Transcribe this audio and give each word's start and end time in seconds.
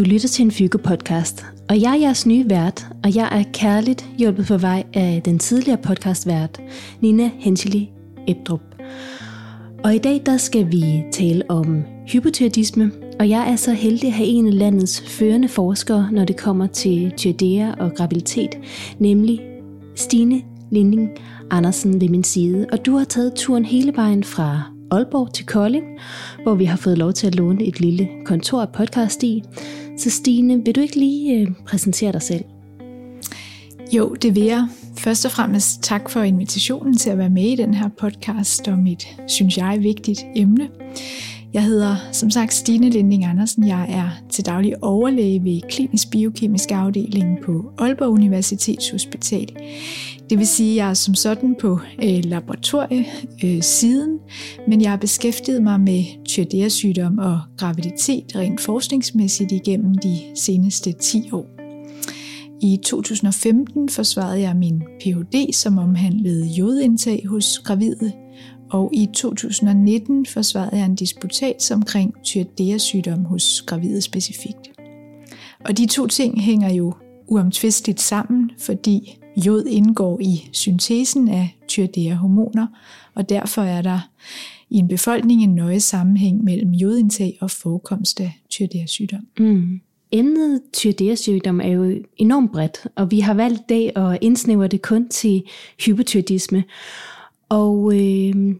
Du 0.00 0.04
lytter 0.04 0.28
til 0.28 0.44
en 0.44 0.50
Fygo-podcast, 0.50 1.44
og 1.68 1.80
jeg 1.80 1.92
er 1.92 2.00
jeres 2.00 2.26
nye 2.26 2.50
vært, 2.50 2.86
og 3.04 3.16
jeg 3.16 3.28
er 3.32 3.42
kærligt 3.52 4.06
hjulpet 4.18 4.46
på 4.46 4.56
vej 4.56 4.84
af 4.94 5.22
den 5.24 5.38
tidligere 5.38 5.78
podcastvært, 5.82 6.60
Nina 7.00 7.30
Henscheli 7.38 7.90
Ebdrup. 8.28 8.60
Og 9.84 9.94
i 9.94 9.98
dag 9.98 10.22
der 10.26 10.36
skal 10.36 10.72
vi 10.72 11.04
tale 11.12 11.50
om 11.50 11.82
hypotyreoidisme, 12.06 12.90
og 13.18 13.28
jeg 13.28 13.52
er 13.52 13.56
så 13.56 13.72
heldig 13.72 14.06
at 14.06 14.12
have 14.12 14.28
en 14.28 14.46
af 14.46 14.58
landets 14.58 15.02
førende 15.06 15.48
forskere, 15.48 16.08
når 16.12 16.24
det 16.24 16.36
kommer 16.36 16.66
til 16.66 17.12
tyrdea 17.16 17.72
og 17.72 17.92
graviditet, 17.96 18.58
nemlig 18.98 19.40
Stine 19.96 20.42
Linding 20.70 21.10
Andersen 21.50 22.00
ved 22.00 22.08
min 22.08 22.24
side. 22.24 22.66
Og 22.72 22.86
du 22.86 22.96
har 22.96 23.04
taget 23.04 23.34
turen 23.34 23.64
hele 23.64 23.92
vejen 23.96 24.24
fra 24.24 24.62
Aalborg 24.90 25.34
til 25.34 25.46
Kolding, 25.46 25.84
hvor 26.42 26.54
vi 26.54 26.64
har 26.64 26.76
fået 26.76 26.98
lov 26.98 27.12
til 27.12 27.26
at 27.26 27.34
låne 27.34 27.64
et 27.64 27.80
lille 27.80 28.08
kontor 28.24 28.60
og 28.60 28.72
podcast 28.72 29.22
i. 29.22 29.42
Så 30.00 30.10
Stine, 30.10 30.64
vil 30.64 30.74
du 30.74 30.80
ikke 30.80 30.96
lige 30.96 31.40
øh, 31.40 31.48
præsentere 31.66 32.12
dig 32.12 32.22
selv? 32.22 32.44
Jo, 33.92 34.14
det 34.14 34.34
vil 34.34 34.42
jeg. 34.42 34.68
Først 34.98 35.24
og 35.24 35.30
fremmest 35.30 35.82
tak 35.82 36.10
for 36.10 36.22
invitationen 36.22 36.96
til 36.96 37.10
at 37.10 37.18
være 37.18 37.30
med 37.30 37.44
i 37.44 37.56
den 37.56 37.74
her 37.74 37.88
podcast 37.88 38.68
om 38.68 38.86
et, 38.86 39.06
synes 39.28 39.56
jeg, 39.56 39.78
vigtigt 39.80 40.24
emne. 40.36 40.68
Jeg 41.52 41.64
hedder 41.64 41.96
som 42.12 42.30
sagt 42.30 42.54
Stine 42.54 42.90
Linding 42.90 43.24
Andersen. 43.24 43.66
Jeg 43.66 43.86
er 43.88 44.08
til 44.30 44.46
daglig 44.46 44.84
overlæge 44.84 45.44
ved 45.44 45.60
klinisk 45.68 46.10
biokemisk 46.10 46.70
afdeling 46.70 47.38
på 47.44 47.72
Aalborg 47.78 48.10
Universitetshospital. 48.10 49.56
Det 50.30 50.38
vil 50.38 50.46
sige, 50.46 50.70
at 50.70 50.76
jeg 50.76 50.90
er 50.90 50.94
som 50.94 51.14
sådan 51.14 51.56
på 51.60 51.80
øh, 52.02 52.24
laboratoriesiden, 52.24 54.12
øh, 54.12 54.68
men 54.68 54.80
jeg 54.80 54.90
har 54.90 54.96
beskæftiget 54.96 55.62
mig 55.62 55.80
med 55.80 56.04
tyrdea-sygdom 56.24 57.18
og 57.18 57.40
graviditet 57.56 58.36
rent 58.36 58.60
forskningsmæssigt 58.60 59.52
igennem 59.52 59.94
de 59.94 60.18
seneste 60.34 60.92
10 60.92 61.30
år. 61.32 61.46
I 62.62 62.78
2015 62.84 63.88
forsvarede 63.88 64.40
jeg 64.40 64.56
min 64.56 64.82
Ph.D., 65.00 65.52
som 65.52 65.78
omhandlede 65.78 66.46
jodindtag 66.46 67.26
hos 67.26 67.58
gravide, 67.58 68.12
og 68.70 68.90
i 68.94 69.08
2019 69.14 70.26
forsvarede 70.26 70.76
jeg 70.76 70.86
en 70.86 70.94
disputat 70.94 71.70
omkring 71.72 72.14
tyrdea-sygdom 72.24 73.24
hos 73.24 73.62
gravide 73.62 74.00
specifikt. 74.00 74.70
Og 75.64 75.78
de 75.78 75.86
to 75.86 76.06
ting 76.06 76.40
hænger 76.40 76.72
jo 76.72 76.94
uomtvisteligt 77.28 78.00
sammen, 78.00 78.50
fordi 78.58 79.19
jod 79.36 79.64
indgår 79.64 80.20
i 80.20 80.48
syntesen 80.52 81.28
af 81.28 81.56
tyrdea-hormoner, 81.68 82.66
og 83.14 83.28
derfor 83.28 83.62
er 83.62 83.82
der 83.82 84.10
i 84.70 84.76
en 84.76 84.88
befolkning 84.88 85.42
en 85.42 85.54
nøje 85.54 85.80
sammenhæng 85.80 86.44
mellem 86.44 86.70
jodindtag 86.70 87.38
og 87.40 87.50
forekomst 87.50 88.20
af 88.20 88.32
tyrdea-sygdom. 88.50 89.26
Mm. 89.38 89.80
Emnet 90.12 90.60
tyrdea-sygdom 90.72 91.60
er 91.60 91.68
jo 91.68 91.94
enormt 92.16 92.52
bredt, 92.52 92.86
og 92.96 93.10
vi 93.10 93.20
har 93.20 93.34
valgt 93.34 93.68
dag 93.68 93.96
at 93.96 94.18
indsnævre 94.20 94.68
det 94.68 94.82
kun 94.82 95.08
til 95.08 95.42
hypotyrdisme. 95.86 96.64
Og 97.48 97.92
øh, 97.94 98.54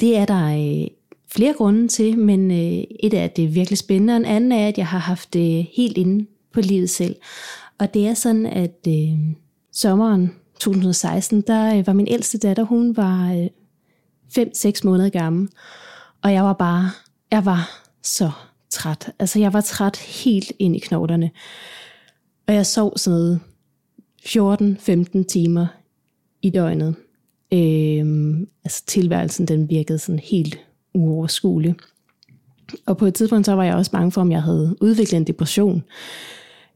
det 0.00 0.16
er 0.16 0.24
der 0.24 0.80
øh, 0.82 0.88
flere 1.28 1.52
grunde 1.52 1.88
til, 1.88 2.18
men 2.18 2.50
øh, 2.50 2.84
et 3.00 3.14
er, 3.14 3.24
at 3.24 3.36
det 3.36 3.44
er 3.44 3.48
virkelig 3.48 3.78
spændende, 3.78 4.12
og 4.12 4.16
en 4.16 4.24
anden 4.24 4.52
er, 4.52 4.68
at 4.68 4.78
jeg 4.78 4.86
har 4.86 4.98
haft 4.98 5.34
det 5.34 5.66
helt 5.76 5.98
inde 5.98 6.26
på 6.52 6.60
livet 6.60 6.90
selv. 6.90 7.16
Og 7.78 7.94
det 7.94 8.06
er 8.06 8.14
sådan, 8.14 8.46
at 8.46 8.86
øh, 8.88 9.18
sommeren 9.72 10.34
2016, 10.60 11.40
der 11.40 11.78
øh, 11.78 11.86
var 11.86 11.92
min 11.92 12.08
ældste 12.08 12.38
datter, 12.38 12.62
hun 12.62 12.96
var 12.96 13.32
øh, 13.32 13.46
5-6 14.38 14.80
måneder 14.84 15.08
gammel, 15.08 15.48
og 16.22 16.32
jeg 16.32 16.44
var 16.44 16.52
bare, 16.52 16.90
jeg 17.30 17.44
var 17.44 17.88
så 18.02 18.30
træt. 18.70 19.10
Altså 19.18 19.38
jeg 19.38 19.52
var 19.52 19.60
træt 19.60 19.96
helt 19.96 20.52
ind 20.58 20.76
i 20.76 20.78
knoglerne. 20.78 21.30
Og 22.46 22.54
jeg 22.54 22.66
sov 22.66 22.98
sådan 22.98 23.18
noget 23.18 23.40
14-15 25.20 25.24
timer 25.24 25.66
i 26.42 26.50
døgnet. 26.50 26.94
Øhm, 27.52 28.48
altså 28.64 28.82
tilværelsen, 28.86 29.48
den 29.48 29.70
virkede 29.70 29.98
sådan 29.98 30.18
helt 30.18 30.58
uoverskuelig. 30.94 31.74
Og 32.86 32.96
på 32.96 33.06
et 33.06 33.14
tidspunkt, 33.14 33.46
så 33.46 33.52
var 33.52 33.64
jeg 33.64 33.74
også 33.74 33.90
bange 33.90 34.12
for, 34.12 34.20
om 34.20 34.32
jeg 34.32 34.42
havde 34.42 34.76
udviklet 34.80 35.16
en 35.16 35.26
depression. 35.26 35.84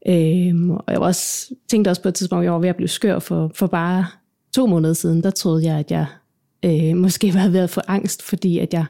Øhm, 0.09 0.69
og 0.69 0.83
jeg 0.87 0.99
var 0.99 1.05
også, 1.05 1.53
tænkte 1.67 1.89
også 1.89 2.01
på 2.01 2.07
et 2.07 2.15
tidspunkt, 2.15 2.41
at 2.41 2.45
jeg 2.45 2.53
var 2.53 2.59
ved 2.59 2.69
at 2.69 2.75
blive 2.75 2.87
skør 2.87 3.19
for, 3.19 3.51
for 3.55 3.67
bare 3.67 4.05
to 4.55 4.65
måneder 4.65 4.93
siden. 4.93 5.23
Der 5.23 5.29
troede 5.29 5.65
jeg, 5.65 5.77
at 5.77 5.91
jeg 5.91 6.05
øh, 6.65 6.97
måske 7.03 7.33
var 7.33 7.49
ved 7.49 7.59
at 7.59 7.69
få 7.69 7.81
angst, 7.87 8.21
fordi 8.21 8.59
at 8.59 8.73
jeg 8.73 8.85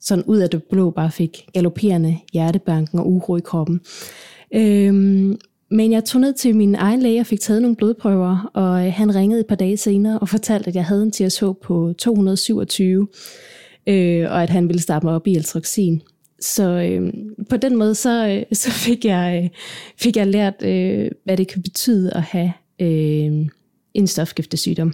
sådan 0.00 0.24
ud 0.24 0.38
af 0.38 0.50
det 0.50 0.62
blå 0.62 0.90
bare 0.90 1.10
fik 1.10 1.46
galopperende 1.54 2.18
hjertebanken 2.32 2.98
og 2.98 3.08
uro 3.08 3.36
i 3.36 3.40
kroppen. 3.40 3.80
Øhm, 4.54 5.38
men 5.70 5.92
jeg 5.92 6.04
tog 6.04 6.20
ned 6.20 6.32
til 6.32 6.56
min 6.56 6.74
egen 6.74 7.02
læge 7.02 7.20
og 7.20 7.26
fik 7.26 7.40
taget 7.40 7.62
nogle 7.62 7.76
blodprøver, 7.76 8.50
og 8.54 8.86
øh, 8.86 8.92
han 8.92 9.14
ringede 9.14 9.40
et 9.40 9.46
par 9.46 9.54
dage 9.54 9.76
senere 9.76 10.18
og 10.18 10.28
fortalte, 10.28 10.68
at 10.68 10.74
jeg 10.74 10.84
havde 10.84 11.02
en 11.02 11.12
TSH 11.12 11.44
på 11.62 11.92
227, 11.98 13.08
øh, 13.86 14.30
og 14.30 14.42
at 14.42 14.50
han 14.50 14.68
ville 14.68 14.82
starte 14.82 15.06
mig 15.06 15.14
op 15.14 15.26
i 15.26 15.36
eltroxin. 15.36 16.02
Så 16.42 16.62
øh, 16.62 17.12
på 17.50 17.56
den 17.56 17.76
måde, 17.76 17.94
så, 17.94 18.28
øh, 18.28 18.56
så 18.56 18.70
fik, 18.70 19.04
jeg, 19.04 19.40
øh, 19.44 19.50
fik 19.96 20.16
jeg 20.16 20.26
lært, 20.26 20.62
øh, 20.62 21.10
hvad 21.24 21.36
det 21.36 21.48
kan 21.48 21.62
betyde 21.62 22.14
at 22.14 22.22
have 22.22 22.52
øh, 22.80 23.46
en 23.94 24.06
stofskiftesygdom. 24.06 24.92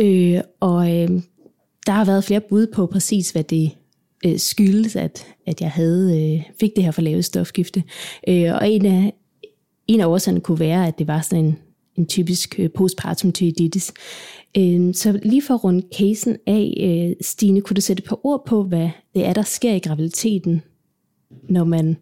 Øh, 0.00 0.40
og 0.60 0.96
øh, 0.96 1.08
der 1.86 1.92
har 1.92 2.04
været 2.04 2.24
flere 2.24 2.40
bud 2.40 2.66
på 2.66 2.86
præcis, 2.86 3.30
hvad 3.30 3.44
det 3.44 3.70
øh, 4.26 4.38
skyldes, 4.38 4.96
at, 4.96 5.26
at 5.46 5.60
jeg 5.60 5.70
havde 5.70 6.34
øh, 6.36 6.42
fik 6.60 6.70
det 6.76 6.84
her 6.84 6.90
for 6.90 7.02
lavet 7.02 7.24
stofskifte. 7.24 7.82
Øh, 8.28 8.54
og 8.54 8.70
en 8.70 8.86
af, 8.86 9.12
en 9.86 10.00
af 10.00 10.06
årsagerne 10.06 10.40
kunne 10.40 10.60
være, 10.60 10.86
at 10.86 10.98
det 10.98 11.06
var 11.06 11.20
sådan 11.20 11.44
en, 11.44 11.58
en 11.98 12.06
typisk 12.06 12.54
øh, 12.58 12.70
postpartum 12.70 13.32
tyriditis. 13.32 13.92
Øhm, 14.56 14.92
så 14.94 15.20
lige 15.22 15.42
for 15.42 15.54
at 15.54 15.64
runde 15.64 15.86
casen 15.98 16.36
af, 16.46 16.74
øh, 16.80 17.16
Stine, 17.20 17.60
kunne 17.60 17.74
du 17.74 17.80
sætte 17.80 18.00
et 18.02 18.08
par 18.08 18.26
ord 18.26 18.46
på, 18.46 18.62
hvad 18.62 18.88
det 19.14 19.26
er, 19.26 19.32
der 19.32 19.42
sker 19.42 19.72
i 19.72 19.78
graviditeten, 19.78 20.62
når 21.48 21.64
man, 21.64 21.96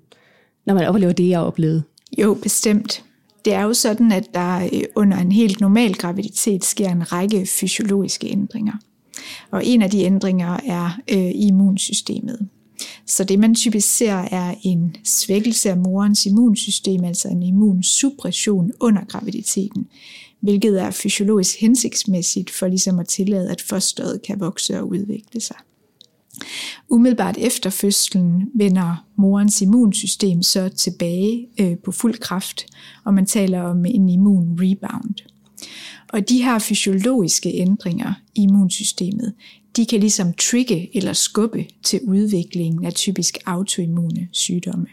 når 0.67 0.75
man 0.75 0.87
oplever 0.87 1.13
det, 1.13 1.29
jeg 1.29 1.41
oplevede? 1.41 1.83
Jo, 2.19 2.35
bestemt. 2.43 3.05
Det 3.45 3.53
er 3.53 3.63
jo 3.63 3.75
sådan, 3.75 4.13
at 4.13 4.35
der 4.35 4.65
øh, 4.73 4.83
under 4.97 5.17
en 5.17 5.33
helt 5.33 5.61
normal 5.61 5.95
graviditet 5.95 6.65
sker 6.65 6.89
en 6.89 7.13
række 7.13 7.47
fysiologiske 7.47 8.31
ændringer. 8.31 8.73
Og 9.51 9.65
en 9.65 9.83
af 9.83 9.91
de 9.91 10.03
ændringer 10.03 10.61
er 10.67 10.99
øh, 11.13 11.31
immunsystemet. 11.35 12.49
Så 13.07 13.25
det 13.25 13.39
man 13.39 13.55
typisk 13.55 13.97
ser 13.97 14.15
er 14.15 14.55
en 14.63 14.97
svækkelse 15.05 15.71
af 15.71 15.77
morens 15.77 16.27
immunsystem, 16.27 17.05
altså 17.05 17.29
en 17.29 17.43
immunsuppression 17.43 18.73
under 18.81 19.05
graviditeten, 19.05 19.87
hvilket 20.41 20.83
er 20.83 20.91
fysiologisk 20.91 21.61
hensigtsmæssigt 21.61 22.51
for 22.51 22.69
ligesom 22.69 22.99
at 22.99 23.09
tillade, 23.09 23.51
at 23.51 23.61
fosteret 23.61 24.23
kan 24.23 24.41
vokse 24.41 24.81
og 24.81 24.89
udvikle 24.89 25.41
sig. 25.41 25.57
Umiddelbart 26.89 27.37
efter 27.39 27.71
fødslen 27.71 28.51
vender 28.55 29.07
morens 29.17 29.63
immunsystem 29.63 30.43
så 30.43 30.69
tilbage 30.69 31.49
øh, 31.61 31.77
på 31.85 31.93
fuld 31.93 32.19
kraft, 32.19 32.67
og 33.05 33.15
man 33.15 33.27
taler 33.27 33.63
om 33.63 33.85
en 33.85 34.09
immun 34.09 34.59
rebound. 34.61 35.15
Og 36.09 36.29
de 36.29 36.43
her 36.43 36.59
fysiologiske 36.59 37.53
ændringer 37.55 38.13
i 38.35 38.43
immunsystemet, 38.43 39.35
de 39.77 39.87
kan 39.87 40.01
ligesom 40.01 40.33
trigge 40.33 40.97
eller 40.97 41.13
skubbe 41.13 41.67
til 41.83 42.01
udviklingen 42.05 42.85
af 42.85 42.95
typisk 42.95 43.39
autoimmune 43.47 44.29
sygdomme. 44.33 44.87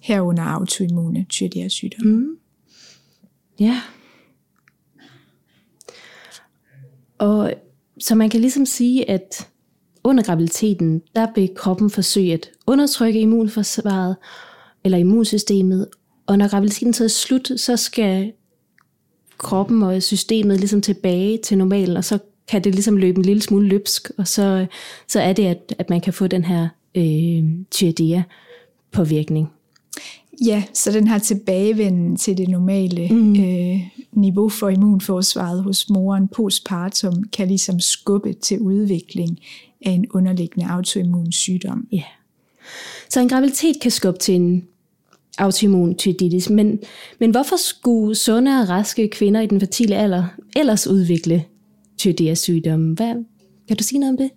Herunder 0.00 0.42
autoimmune 0.42 1.26
tyrdea-sygdomme. 1.28 2.16
Mm. 2.16 2.36
Ja. 3.60 3.80
Og 7.18 7.54
så 8.00 8.14
man 8.14 8.30
kan 8.30 8.40
ligesom 8.40 8.66
sige, 8.66 9.10
at 9.10 9.48
under 10.04 10.24
graviditeten, 10.24 11.02
der 11.14 11.26
vil 11.34 11.50
kroppen 11.56 11.90
forsøge 11.90 12.32
at 12.32 12.50
undertrykke 12.66 13.20
immunforsvaret, 13.20 14.16
eller 14.84 14.98
immunsystemet, 14.98 15.88
og 16.26 16.38
når 16.38 16.48
graviditeten 16.48 16.92
så 16.92 17.04
er 17.04 17.08
slut, 17.08 17.50
så 17.56 17.76
skal 17.76 18.32
kroppen 19.38 19.82
og 19.82 20.02
systemet 20.02 20.60
ligesom 20.60 20.82
tilbage 20.82 21.38
til 21.38 21.58
normalen, 21.58 21.96
og 21.96 22.04
så 22.04 22.18
kan 22.50 22.64
det 22.64 22.74
ligesom 22.74 22.96
løbe 22.96 23.18
en 23.18 23.24
lille 23.24 23.42
smule 23.42 23.68
løbsk, 23.68 24.10
og 24.18 24.28
så, 24.28 24.66
så 25.08 25.20
er 25.20 25.32
det, 25.32 25.46
at, 25.46 25.74
at 25.78 25.90
man 25.90 26.00
kan 26.00 26.12
få 26.12 26.26
den 26.26 26.44
her 26.44 26.68
øh, 26.94 27.44
tyredia-påvirkning. 27.70 29.48
Ja, 30.46 30.62
så 30.74 30.92
den 30.92 31.06
her 31.06 31.18
tilbagevenden 31.18 32.16
til 32.16 32.38
det 32.38 32.48
normale 32.48 33.08
mm. 33.08 33.44
øh, 33.44 33.80
niveau 34.12 34.48
for 34.48 34.68
immunforsvaret 34.68 35.62
hos 35.62 35.90
moren 35.90 36.28
postpartum 36.28 37.24
kan 37.32 37.48
ligesom 37.48 37.80
skubbe 37.80 38.32
til 38.32 38.58
udvikling 38.58 39.38
af 39.86 39.90
en 39.90 40.06
underliggende 40.10 40.70
autoimmun 40.70 41.32
sygdom. 41.32 41.86
Ja. 41.92 42.02
Så 43.08 43.20
en 43.20 43.28
graviditet 43.28 43.80
kan 43.82 43.90
skubbe 43.90 44.18
til 44.18 44.34
en 44.34 44.64
autoimmun 45.38 45.94
tyditis. 45.94 46.50
Men, 46.50 46.78
men 47.20 47.30
hvorfor 47.30 47.56
skulle 47.56 48.14
sunde 48.14 48.60
og 48.60 48.68
raske 48.68 49.08
kvinder 49.08 49.40
i 49.40 49.46
den 49.46 49.60
fertile 49.60 49.96
alder 49.96 50.24
ellers 50.56 50.86
udvikle 50.86 51.44
tydia 52.00 52.34
sygdom? 52.34 52.92
Hvad, 52.92 53.14
kan 53.68 53.76
du 53.76 53.84
sige 53.84 53.98
noget 53.98 54.12
om 54.12 54.16
det? 54.16 54.30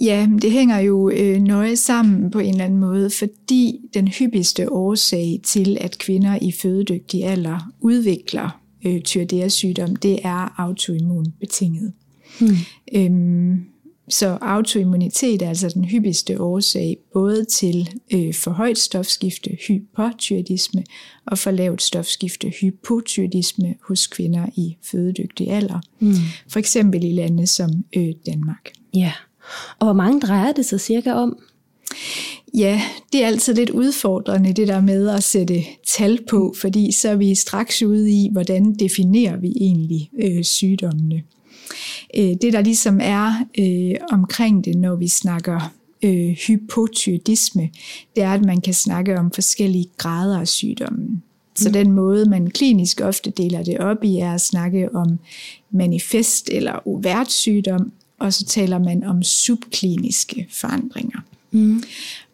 Ja, 0.00 0.28
det 0.42 0.52
hænger 0.52 0.78
jo 0.78 1.10
øh, 1.10 1.40
nøje 1.40 1.76
sammen 1.76 2.30
på 2.30 2.38
en 2.38 2.50
eller 2.50 2.64
anden 2.64 2.78
måde, 2.78 3.10
fordi 3.10 3.80
den 3.94 4.08
hyppigste 4.08 4.72
årsag 4.72 5.40
til, 5.44 5.78
at 5.80 5.98
kvinder 5.98 6.38
i 6.42 6.52
fødedygtig 6.52 7.24
alder 7.24 7.72
udvikler 7.80 8.60
øh, 8.86 9.00
tyrdea-sygdom, 9.00 9.96
det 9.96 10.18
er 10.24 10.60
autoimmun 10.60 11.26
betinget. 11.40 11.92
Hmm. 12.40 12.56
Øhm, 12.94 13.64
så 14.08 14.38
autoimmunitet 14.40 15.42
er 15.42 15.48
altså 15.48 15.68
den 15.68 15.84
hyppigste 15.84 16.40
årsag 16.40 16.96
både 17.12 17.44
til 17.44 17.90
øh, 18.14 18.34
for 18.34 18.50
højt 18.50 18.78
stofskifte, 18.78 19.50
hypotyreoidisme, 19.68 20.84
og 21.26 21.38
for 21.38 21.50
lavt 21.50 21.82
stofskifte, 21.82 22.48
hypotyreoidisme 22.60 23.74
hos 23.88 24.06
kvinder 24.06 24.46
i 24.56 24.76
fødedygtig 24.82 25.50
alder. 25.50 25.80
Mm. 26.00 26.12
For 26.48 26.58
eksempel 26.58 27.04
i 27.04 27.12
lande 27.12 27.46
som 27.46 27.70
øh, 27.96 28.12
Danmark. 28.26 28.70
Ja, 28.94 29.12
og 29.78 29.86
hvor 29.86 29.92
mange 29.92 30.20
drejer 30.20 30.52
det 30.52 30.64
sig 30.64 30.80
cirka 30.80 31.12
om? 31.12 31.38
Ja, 32.54 32.82
det 33.12 33.22
er 33.22 33.26
altid 33.26 33.54
lidt 33.54 33.70
udfordrende 33.70 34.52
det 34.52 34.68
der 34.68 34.80
med 34.80 35.08
at 35.08 35.22
sætte 35.22 35.64
tal 35.86 36.18
på, 36.30 36.54
fordi 36.60 36.92
så 36.92 37.08
er 37.08 37.16
vi 37.16 37.34
straks 37.34 37.82
ude 37.82 38.10
i, 38.10 38.28
hvordan 38.32 38.74
definerer 38.74 39.36
vi 39.36 39.52
egentlig 39.60 40.10
øh, 40.22 40.44
sygdommene. 40.44 41.22
Øh, 42.16 42.34
det 42.42 42.52
der 42.52 42.60
ligesom 42.60 43.00
er 43.02 43.32
øh, 43.58 43.94
omkring 44.12 44.64
det, 44.64 44.76
når 44.76 44.96
vi 44.96 45.08
snakker 45.08 45.72
øh, 46.02 46.28
hypotyreoidisme, 46.28 47.70
det 48.16 48.22
er, 48.22 48.32
at 48.32 48.44
man 48.44 48.60
kan 48.60 48.74
snakke 48.74 49.18
om 49.18 49.30
forskellige 49.32 49.88
grader 49.96 50.40
af 50.40 50.48
sygdommen. 50.48 51.22
Så 51.54 51.68
mm. 51.68 51.72
den 51.72 51.92
måde, 51.92 52.28
man 52.28 52.50
klinisk 52.50 53.00
ofte 53.00 53.30
deler 53.30 53.62
det 53.62 53.78
op 53.78 54.04
i, 54.04 54.18
er 54.18 54.34
at 54.34 54.40
snakke 54.40 54.94
om 54.94 55.18
manifest 55.70 56.48
eller 56.52 56.88
overt 56.88 57.32
sygdom, 57.32 57.92
og 58.18 58.32
så 58.32 58.44
taler 58.44 58.78
man 58.78 59.04
om 59.04 59.22
subkliniske 59.22 60.46
forandringer. 60.50 61.18
Mm. 61.50 61.82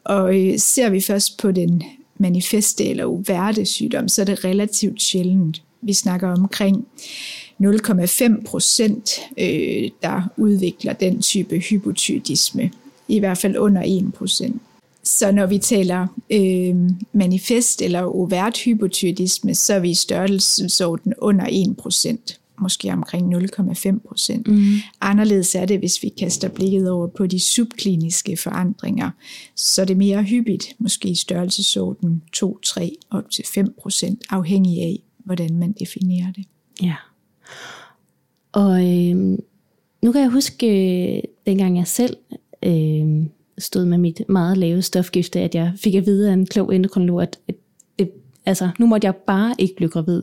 Og 0.04 0.40
øh, 0.40 0.58
ser 0.58 0.90
vi 0.90 1.00
først 1.00 1.38
på 1.38 1.50
den 1.52 1.82
manifeste 2.19 2.84
eller 2.84 3.04
overte 3.04 3.64
sygdom, 3.64 4.08
så 4.08 4.20
er 4.20 4.26
det 4.26 4.44
relativt 4.44 5.02
sjældent. 5.02 5.62
Vi 5.82 5.92
snakker 5.92 6.28
omkring 6.28 6.86
0,5 7.58 8.44
procent, 8.44 9.10
øh, 9.38 9.90
der 10.02 10.32
udvikler 10.36 10.92
den 10.92 11.22
type 11.22 11.58
hypotyreoidisme. 11.58 12.70
I 13.08 13.18
hvert 13.18 13.38
fald 13.38 13.56
under 13.56 13.82
1 13.86 14.12
procent. 14.14 14.62
Så 15.02 15.32
når 15.32 15.46
vi 15.46 15.58
taler 15.58 16.06
øh, 16.30 16.76
manifest 17.12 17.82
eller 17.82 18.02
overt 18.02 18.58
hypotyreoidisme, 18.58 19.54
så 19.54 19.74
er 19.74 19.78
vi 19.78 19.90
i 19.90 19.94
størrelsesorden 19.94 21.14
under 21.18 21.46
1 21.50 21.76
procent 21.76 22.40
måske 22.58 22.92
omkring 22.92 23.34
0,5 23.34 23.98
procent. 24.08 24.48
Mm. 24.48 24.74
Anderledes 25.00 25.54
er 25.54 25.66
det, 25.66 25.78
hvis 25.78 26.02
vi 26.02 26.08
kaster 26.08 26.48
blikket 26.48 26.90
over 26.90 27.06
på 27.06 27.26
de 27.26 27.40
subkliniske 27.40 28.36
forandringer. 28.36 29.10
Så 29.56 29.82
er 29.82 29.86
det 29.86 29.96
mere 29.96 30.22
hyppigt, 30.22 30.74
måske 30.78 31.08
i 31.08 31.14
størrelsesorden 31.14 32.22
2, 32.32 32.58
3 32.58 32.96
op 33.10 33.30
til 33.30 33.44
5 33.54 33.74
procent, 33.82 34.22
afhængig 34.30 34.82
af, 34.82 35.02
hvordan 35.24 35.56
man 35.56 35.72
definerer 35.72 36.32
det. 36.32 36.44
Ja. 36.82 36.94
Og 38.52 38.73
øh, 38.73 39.38
nu 40.02 40.12
kan 40.12 40.20
jeg 40.20 40.31
huske, 40.31 40.67
øh, 41.17 41.23
dengang 41.46 41.76
jeg 41.76 41.87
selv 41.87 42.17
øh, 42.62 43.26
stod 43.58 43.85
med 43.85 43.99
mit 43.99 44.23
meget 44.29 44.58
lave 44.58 44.82
stofgifte, 44.82 45.41
at 45.41 45.55
jeg 45.55 45.73
fik 45.76 45.94
at 45.94 46.06
vide 46.06 46.29
af 46.29 46.32
en 46.32 46.46
klog 46.46 46.75
endokrinolog, 46.75 47.23
at, 47.23 47.38
at 47.49 47.55
det, 47.99 48.11
altså, 48.46 48.69
nu 48.79 48.87
måtte 48.87 49.06
jeg 49.06 49.17
bare 49.17 49.55
ikke 49.58 49.76
blive 49.76 49.91
gravid. 49.91 50.23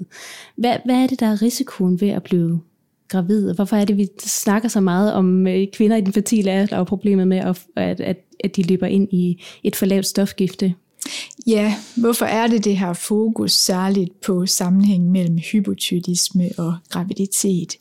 Hvad, 0.55 0.77
hvad 0.85 0.95
er 0.95 1.07
det, 1.07 1.19
der 1.19 1.25
er 1.25 1.41
risikoen 1.41 2.01
ved 2.01 2.09
at 2.09 2.23
blive 2.23 2.61
gravid? 3.07 3.53
Hvorfor 3.53 3.75
er 3.75 3.85
det, 3.85 3.97
vi 3.97 4.07
snakker 4.19 4.69
så 4.69 4.81
meget 4.81 5.13
om 5.13 5.47
øh, 5.47 5.67
kvinder 5.73 5.97
i 5.97 6.01
den 6.01 6.13
fertile 6.13 6.51
alder 6.51 6.77
og 6.77 6.87
problemet 6.87 7.27
med, 7.27 7.37
at, 7.75 7.99
at, 7.99 8.17
at 8.43 8.55
de 8.55 8.63
løber 8.63 8.87
ind 8.87 9.07
i 9.11 9.43
et 9.63 9.75
for 9.75 9.85
lavt 9.85 10.05
stofgifte? 10.05 10.73
Ja, 11.47 11.75
hvorfor 11.95 12.25
er 12.25 12.47
det 12.47 12.63
det 12.63 12.77
her 12.77 12.93
fokus 12.93 13.51
særligt 13.51 14.21
på 14.21 14.45
sammenhængen 14.45 15.11
mellem 15.11 15.37
hypotyreoidisme 15.37 16.49
og 16.57 16.75
graviditet? 16.89 17.75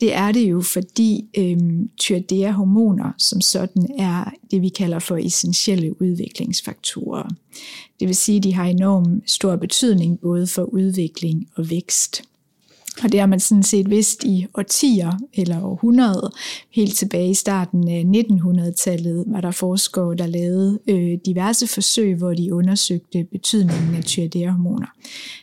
Det 0.00 0.14
er 0.14 0.32
det 0.32 0.50
jo, 0.50 0.60
fordi 0.60 1.24
øhm, 1.38 1.88
tyreoidea-hormoner 2.00 3.10
som 3.18 3.40
sådan 3.40 3.88
er 3.98 4.30
det, 4.50 4.62
vi 4.62 4.68
kalder 4.68 4.98
for 4.98 5.16
essentielle 5.16 6.02
udviklingsfaktorer. 6.02 7.28
Det 8.00 8.08
vil 8.08 8.16
sige, 8.16 8.36
at 8.36 8.42
de 8.42 8.54
har 8.54 8.64
enorm 8.64 9.22
stor 9.26 9.56
betydning 9.56 10.20
både 10.20 10.46
for 10.46 10.62
udvikling 10.62 11.48
og 11.56 11.70
vækst. 11.70 12.22
Og 13.02 13.12
det 13.12 13.20
har 13.20 13.26
man 13.26 13.40
sådan 13.40 13.62
set 13.62 13.90
vidst 13.90 14.24
i 14.24 14.46
årtier 14.54 15.12
eller 15.34 15.62
århundrede. 15.62 16.30
Helt 16.70 16.96
tilbage 16.96 17.30
i 17.30 17.34
starten 17.34 17.88
af 17.88 18.04
1900-tallet 18.04 19.24
var 19.26 19.40
der 19.40 19.50
forskere, 19.50 20.14
der 20.16 20.26
lavede 20.26 20.78
øh, 20.88 21.18
diverse 21.26 21.66
forsøg, 21.66 22.14
hvor 22.14 22.34
de 22.34 22.54
undersøgte 22.54 23.24
betydningen 23.24 23.94
af 23.94 24.04
tyreoidea-hormoner. 24.04 24.86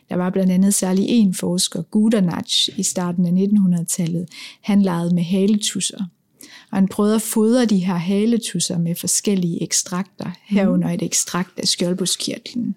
Der 0.09 0.15
var 0.15 0.29
blandt 0.29 0.51
andet 0.51 0.73
særlig 0.73 1.05
en 1.07 1.33
forsker, 1.33 1.81
Gudernach, 1.81 2.69
i 2.79 2.83
starten 2.83 3.25
af 3.25 3.31
1900-tallet. 3.31 4.25
Han 4.61 4.81
legede 4.81 5.15
med 5.15 5.23
haletusser. 5.23 6.03
Og 6.71 6.77
han 6.77 6.87
prøvede 6.87 7.15
at 7.15 7.21
fodre 7.21 7.65
de 7.65 7.77
her 7.77 7.95
haletusser 7.95 8.77
med 8.77 8.95
forskellige 8.95 9.63
ekstrakter, 9.63 10.31
herunder 10.45 10.89
et 10.89 11.03
ekstrakt 11.03 11.59
af 11.59 11.67
skjoldbuskirtlen. 11.67 12.75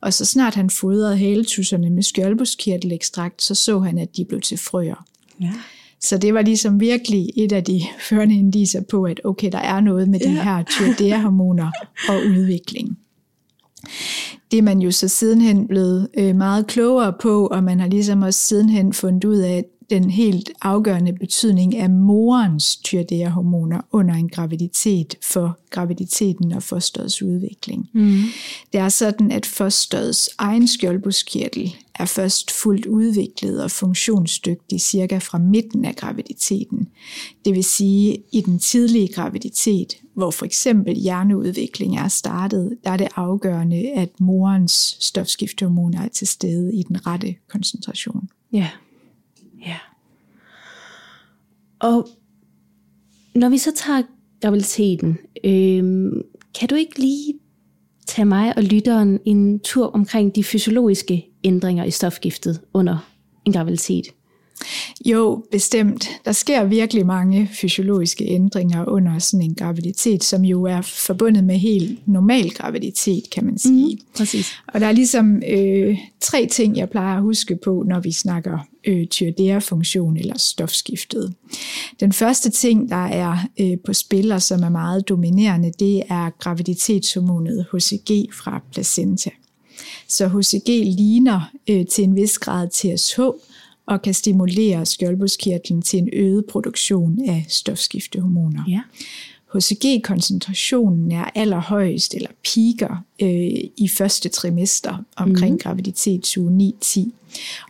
Og 0.00 0.14
så 0.14 0.24
snart 0.24 0.54
han 0.54 0.70
fodrede 0.70 1.16
haletusserne 1.16 1.90
med 1.90 2.02
skjoldbuskirtelekstrakt, 2.02 3.42
så 3.42 3.54
så 3.54 3.78
han, 3.78 3.98
at 3.98 4.16
de 4.16 4.24
blev 4.24 4.40
til 4.40 4.58
frøer. 4.58 5.04
Ja. 5.40 5.52
Så 6.00 6.18
det 6.18 6.34
var 6.34 6.42
ligesom 6.42 6.80
virkelig 6.80 7.30
et 7.36 7.52
af 7.52 7.64
de 7.64 7.82
førende 8.08 8.34
indiser 8.34 8.80
på, 8.90 9.04
at 9.04 9.20
okay, 9.24 9.52
der 9.52 9.58
er 9.58 9.80
noget 9.80 10.08
med 10.08 10.20
de 10.20 10.32
ja. 10.32 10.42
her 10.42 10.62
tyreoidea-hormoner 10.62 11.70
og 12.08 12.16
udvikling. 12.16 12.98
Det 14.50 14.58
er 14.58 14.62
man 14.62 14.78
jo 14.78 14.90
så 14.90 15.08
sidenhen 15.08 15.68
blevet 15.68 16.08
øh, 16.18 16.36
meget 16.36 16.66
klogere 16.66 17.12
på, 17.20 17.46
og 17.46 17.64
man 17.64 17.80
har 17.80 17.88
ligesom 17.88 18.22
også 18.22 18.40
sidenhen 18.40 18.92
fundet 18.92 19.24
ud 19.24 19.36
af, 19.36 19.56
at 19.56 19.64
den 19.90 20.10
helt 20.10 20.50
afgørende 20.62 21.12
betydning 21.12 21.76
af 21.76 21.90
morens 21.90 22.76
tyrdea-hormoner 22.76 23.80
under 23.92 24.14
en 24.14 24.28
graviditet 24.28 25.16
for 25.22 25.58
graviditeten 25.70 26.52
og 26.52 26.62
fosterets 26.62 27.22
udvikling. 27.22 27.90
Mm. 27.92 28.18
Det 28.72 28.80
er 28.80 28.88
sådan, 28.88 29.30
at 29.30 29.46
fosterets 29.46 30.30
egen 30.38 30.68
skjoldbuskirtel 30.68 31.74
er 31.94 32.04
først 32.04 32.50
fuldt 32.50 32.86
udviklet 32.86 33.62
og 33.62 33.70
funktionsdygtig 33.70 34.80
cirka 34.80 35.18
fra 35.18 35.38
midten 35.38 35.84
af 35.84 35.96
graviditeten. 35.96 36.88
Det 37.44 37.54
vil 37.54 37.64
sige, 37.64 38.18
i 38.32 38.40
den 38.40 38.58
tidlige 38.58 39.12
graviditet, 39.12 39.94
hvor 40.14 40.30
for 40.30 40.44
eksempel 40.44 40.94
hjerneudvikling 40.94 41.96
er 41.96 42.08
startet, 42.08 42.76
der 42.84 42.90
er 42.90 42.96
det 42.96 43.08
afgørende, 43.16 43.90
at 43.90 44.20
morens 44.20 44.96
stofskiftehormoner 45.00 46.02
er 46.02 46.08
til 46.08 46.26
stede 46.26 46.74
i 46.74 46.82
den 46.82 47.06
rette 47.06 47.34
koncentration. 47.48 48.28
Ja. 48.52 48.68
Ja. 49.66 49.76
Og 51.80 52.08
når 53.34 53.48
vi 53.48 53.58
så 53.58 53.72
tager 53.76 54.02
graviditeten, 54.42 55.18
øh, 55.44 56.12
kan 56.58 56.68
du 56.68 56.74
ikke 56.74 56.98
lige 56.98 57.34
tage 58.06 58.26
mig 58.26 58.56
og 58.56 58.62
lytteren 58.62 59.20
en 59.24 59.60
tur 59.60 59.86
omkring 59.86 60.36
de 60.36 60.44
fysiologiske 60.44 61.26
ændringer 61.44 61.84
i 61.84 61.90
stofgiftet 61.90 62.60
under 62.74 63.10
en 63.44 63.52
graviditet? 63.52 64.06
Jo, 65.04 65.44
bestemt. 65.50 66.08
Der 66.24 66.32
sker 66.32 66.64
virkelig 66.64 67.06
mange 67.06 67.50
fysiologiske 67.52 68.24
ændringer 68.24 68.84
under 68.84 69.18
sådan 69.18 69.42
en 69.42 69.54
graviditet, 69.54 70.24
som 70.24 70.44
jo 70.44 70.64
er 70.64 70.80
forbundet 70.80 71.44
med 71.44 71.58
helt 71.58 72.08
normal 72.08 72.50
graviditet, 72.50 73.30
kan 73.32 73.44
man 73.44 73.58
sige. 73.58 73.94
Mm, 73.94 74.00
præcis. 74.16 74.52
Og 74.66 74.80
der 74.80 74.86
er 74.86 74.92
ligesom 74.92 75.42
øh, 75.48 75.98
tre 76.20 76.46
ting, 76.46 76.76
jeg 76.76 76.90
plejer 76.90 77.16
at 77.16 77.22
huske 77.22 77.58
på, 77.64 77.84
når 77.86 78.00
vi 78.00 78.12
snakker 78.12 78.58
øh, 78.86 79.06
tyreoidea-funktion 79.06 80.16
eller 80.16 80.38
stofskiftet. 80.38 81.34
Den 82.00 82.12
første 82.12 82.50
ting, 82.50 82.88
der 82.88 83.06
er 83.06 83.36
øh, 83.60 83.78
på 83.84 83.92
spil, 83.92 84.32
og 84.32 84.42
som 84.42 84.62
er 84.62 84.68
meget 84.68 85.08
dominerende, 85.08 85.72
det 85.78 86.02
er 86.08 86.30
graviditetshormonet 86.38 87.66
HCG 87.72 88.32
fra 88.32 88.62
placenta. 88.72 89.30
Så 90.08 90.28
HCG 90.28 90.68
ligner 90.68 91.50
øh, 91.70 91.86
til 91.86 92.04
en 92.04 92.16
vis 92.16 92.38
grad 92.38 92.68
TSH, 92.68 93.20
og 93.90 94.02
kan 94.02 94.14
stimulere 94.14 94.86
skjoldbuskirtlen 94.86 95.82
til 95.82 95.98
en 95.98 96.08
øget 96.12 96.44
produktion 96.46 97.28
af 97.28 97.44
stofskiftehormoner. 97.48 98.64
Ja. 98.68 98.80
HCG-koncentrationen 99.54 101.12
er 101.12 101.24
allerhøjest 101.34 102.14
eller 102.14 102.28
piker 102.44 103.04
øh, 103.22 103.60
i 103.76 103.90
første 103.96 104.28
trimester 104.28 105.04
omkring 105.16 105.52
mm. 105.52 105.58
graviditetsuge 105.58 106.72
9-10. 106.84 107.00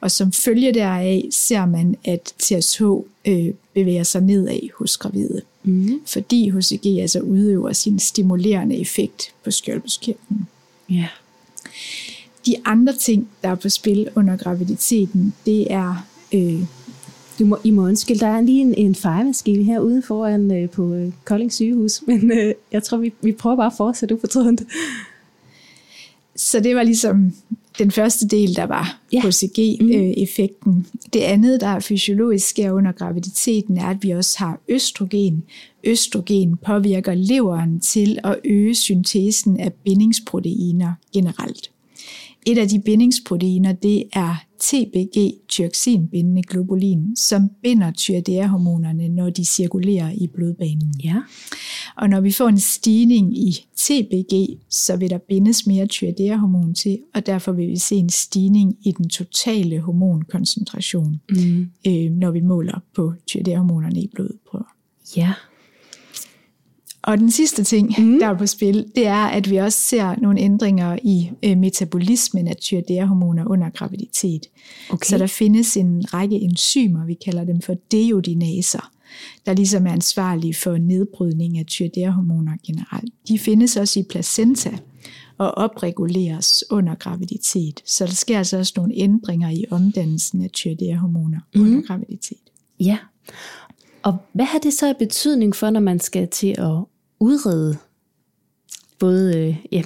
Og 0.00 0.10
som 0.10 0.32
følge 0.32 0.74
deraf 0.74 1.24
ser 1.30 1.66
man, 1.66 1.96
at 2.04 2.34
TSH 2.38 2.82
øh, 3.24 3.54
bevæger 3.74 4.02
sig 4.02 4.22
nedad 4.22 4.68
hos 4.78 4.96
gravide. 4.96 5.40
Mm. 5.62 6.00
Fordi 6.06 6.50
HCG 6.50 6.86
altså 6.86 7.20
udøver 7.20 7.72
sin 7.72 7.98
stimulerende 7.98 8.76
effekt 8.76 9.34
på 9.44 9.50
skjoldbuskirtlen. 9.50 10.48
Ja. 10.90 11.08
De 12.46 12.56
andre 12.64 12.92
ting, 12.92 13.28
der 13.42 13.48
er 13.48 13.54
på 13.54 13.68
spil 13.68 14.08
under 14.14 14.36
graviditeten, 14.36 15.34
det 15.46 15.72
er 15.72 16.06
øh, 16.34 16.62
Du 17.40 17.44
må, 17.44 17.58
I 17.64 17.70
må 17.70 17.82
undskylde, 17.82 18.20
der 18.20 18.26
er 18.26 18.40
lige 18.40 18.60
en, 18.60 18.75
en 18.75 18.94
fejemaskine 18.94 19.64
her 19.64 19.80
ude 19.80 20.02
foran 20.02 20.52
øh, 20.52 20.70
på 20.70 20.94
øh, 20.94 21.12
Kolding 21.25 21.52
sygehus, 21.52 22.02
men 22.06 22.32
øh, 22.32 22.54
jeg 22.72 22.82
tror, 22.82 22.99
vi, 22.99 23.12
vi 23.22 23.32
prøver 23.32 23.56
bare 23.56 23.66
at 23.66 23.72
fortsætte 23.76 24.14
ufortrødent. 24.14 24.62
Så 26.37 26.60
det 26.60 26.76
var 26.76 26.82
ligesom 26.82 27.32
den 27.78 27.90
første 27.90 28.28
del, 28.28 28.56
der 28.56 28.66
var 28.66 29.00
Ja. 29.12 29.20
HCG-effekten. 29.20 30.72
Mm. 30.72 30.84
Det 31.12 31.20
andet, 31.20 31.60
der 31.60 31.66
er 31.66 31.80
fysiologisk 31.80 32.49
sker 32.49 32.72
under 32.72 32.92
graviditeten, 32.92 33.76
er, 33.76 33.87
at 33.87 34.02
vi 34.02 34.10
også 34.10 34.38
har 34.38 34.60
østrogen. 34.68 35.42
Østrogen 35.84 36.56
påvirker 36.56 37.14
leveren 37.14 37.80
til 37.80 38.18
at 38.25 38.37
øge 38.44 38.75
syntesen 38.75 39.60
af 39.60 39.72
bindingsproteiner 39.72 40.92
generelt. 41.12 41.70
Et 42.47 42.59
af 42.59 42.68
de 42.68 42.80
bindingsproteiner, 42.80 43.73
det 43.73 44.04
er 44.12 44.35
TBG, 44.61 45.32
tyroxinbindende 45.49 46.42
globulin, 46.42 47.16
som 47.16 47.49
binder 47.62 47.90
tyredeahormonerne, 47.92 49.09
når 49.09 49.30
de 49.30 49.44
cirkulerer 49.44 50.11
i 50.12 50.26
blodbanen. 50.26 50.94
Ja. 51.04 51.16
Og 51.97 52.09
når 52.11 52.20
vi 52.20 52.32
får 52.32 52.49
en 52.49 52.59
stigning 52.59 53.38
i 53.38 53.52
TBG, 53.76 54.59
så 54.70 54.97
vil 54.97 55.11
der 55.11 55.18
bindes 55.18 55.66
mere 55.66 55.87
tyredeahormon 55.87 56.75
til, 56.75 56.99
og 57.14 57.26
derfor 57.26 57.52
vil 57.52 57.68
vi 57.68 57.78
se 57.78 57.94
en 57.97 58.09
stigning 58.11 58.76
i 58.87 58.92
den 58.92 59.09
totale 59.09 59.80
hormonkoncentration, 59.80 61.20
Mm. 61.30 61.70
øh, 61.87 62.11
når 62.12 62.30
vi 62.30 62.40
måler 62.40 62.80
på 62.97 63.12
tyredeahormonerne 63.26 64.00
i 64.02 64.11
blodprøver. 64.14 64.75
Ja. 65.16 65.32
Og 67.02 67.19
den 67.19 67.30
sidste 67.30 67.64
ting, 67.64 67.95
Mm. 67.99 68.19
der 68.19 68.26
er 68.26 68.38
på 68.38 68.47
spil, 68.47 68.87
det 68.97 69.07
er, 69.07 69.25
at 69.26 69.50
vi 69.50 69.57
også 69.57 69.78
ser 69.78 70.14
nogle 70.21 70.40
ændringer 70.40 70.99
i 71.02 71.30
øh, 71.42 71.59
metabolismen 71.59 72.49
af 72.49 72.57
tyredeahormoner 72.57 73.45
under 73.47 73.71
graviditet. 73.71 74.47
Okay. 74.90 75.07
Så 75.07 75.19
der 75.19 75.26
findes 75.26 75.76
en 75.76 76.14
række 76.14 76.37
enzymer, 76.37 77.07
vi 77.07 77.14
kalder 77.14 77.45
dem 77.45 77.61
for 77.61 77.75
deodinaser, 77.75 78.90
der 79.47 79.52
ligesom 79.52 79.87
er 79.87 79.92
ansvarlige 79.92 80.54
for 80.54 80.76
nedbrydning 80.76 81.59
af 81.59 81.66
tyredeahormoner 81.66 82.52
generelt. 82.66 83.12
De 83.28 83.38
findes 83.38 83.76
også 83.76 84.00
i 84.00 84.02
placenta 84.02 84.71
og 85.38 85.50
opreguleres 85.50 86.64
under 86.71 86.95
graviditet. 86.95 87.80
Så 87.85 88.07
der 88.07 88.12
sker 88.12 88.38
altså 88.38 88.59
også 88.59 88.73
nogle 88.76 88.92
ændringer 88.97 89.50
i 89.50 89.64
omdannelsen 89.71 90.45
af 90.45 90.50
tyredeahormoner 90.50 91.38
mm. 91.54 91.61
under 91.62 91.83
graviditet. 91.83 92.38
Ja. 92.80 92.99
Og 94.02 94.16
hvad 94.33 94.45
har 94.45 94.59
det 94.59 94.73
så 94.73 94.88
af 94.88 94.97
betydning 94.97 95.57
for, 95.57 95.71
når 95.71 95.80
man 95.80 96.00
skal 96.00 96.28
til 96.28 96.54
at 96.59 96.85
udrede 97.21 97.76
både 98.99 99.38
øh, 99.38 99.57
ja, 99.73 99.83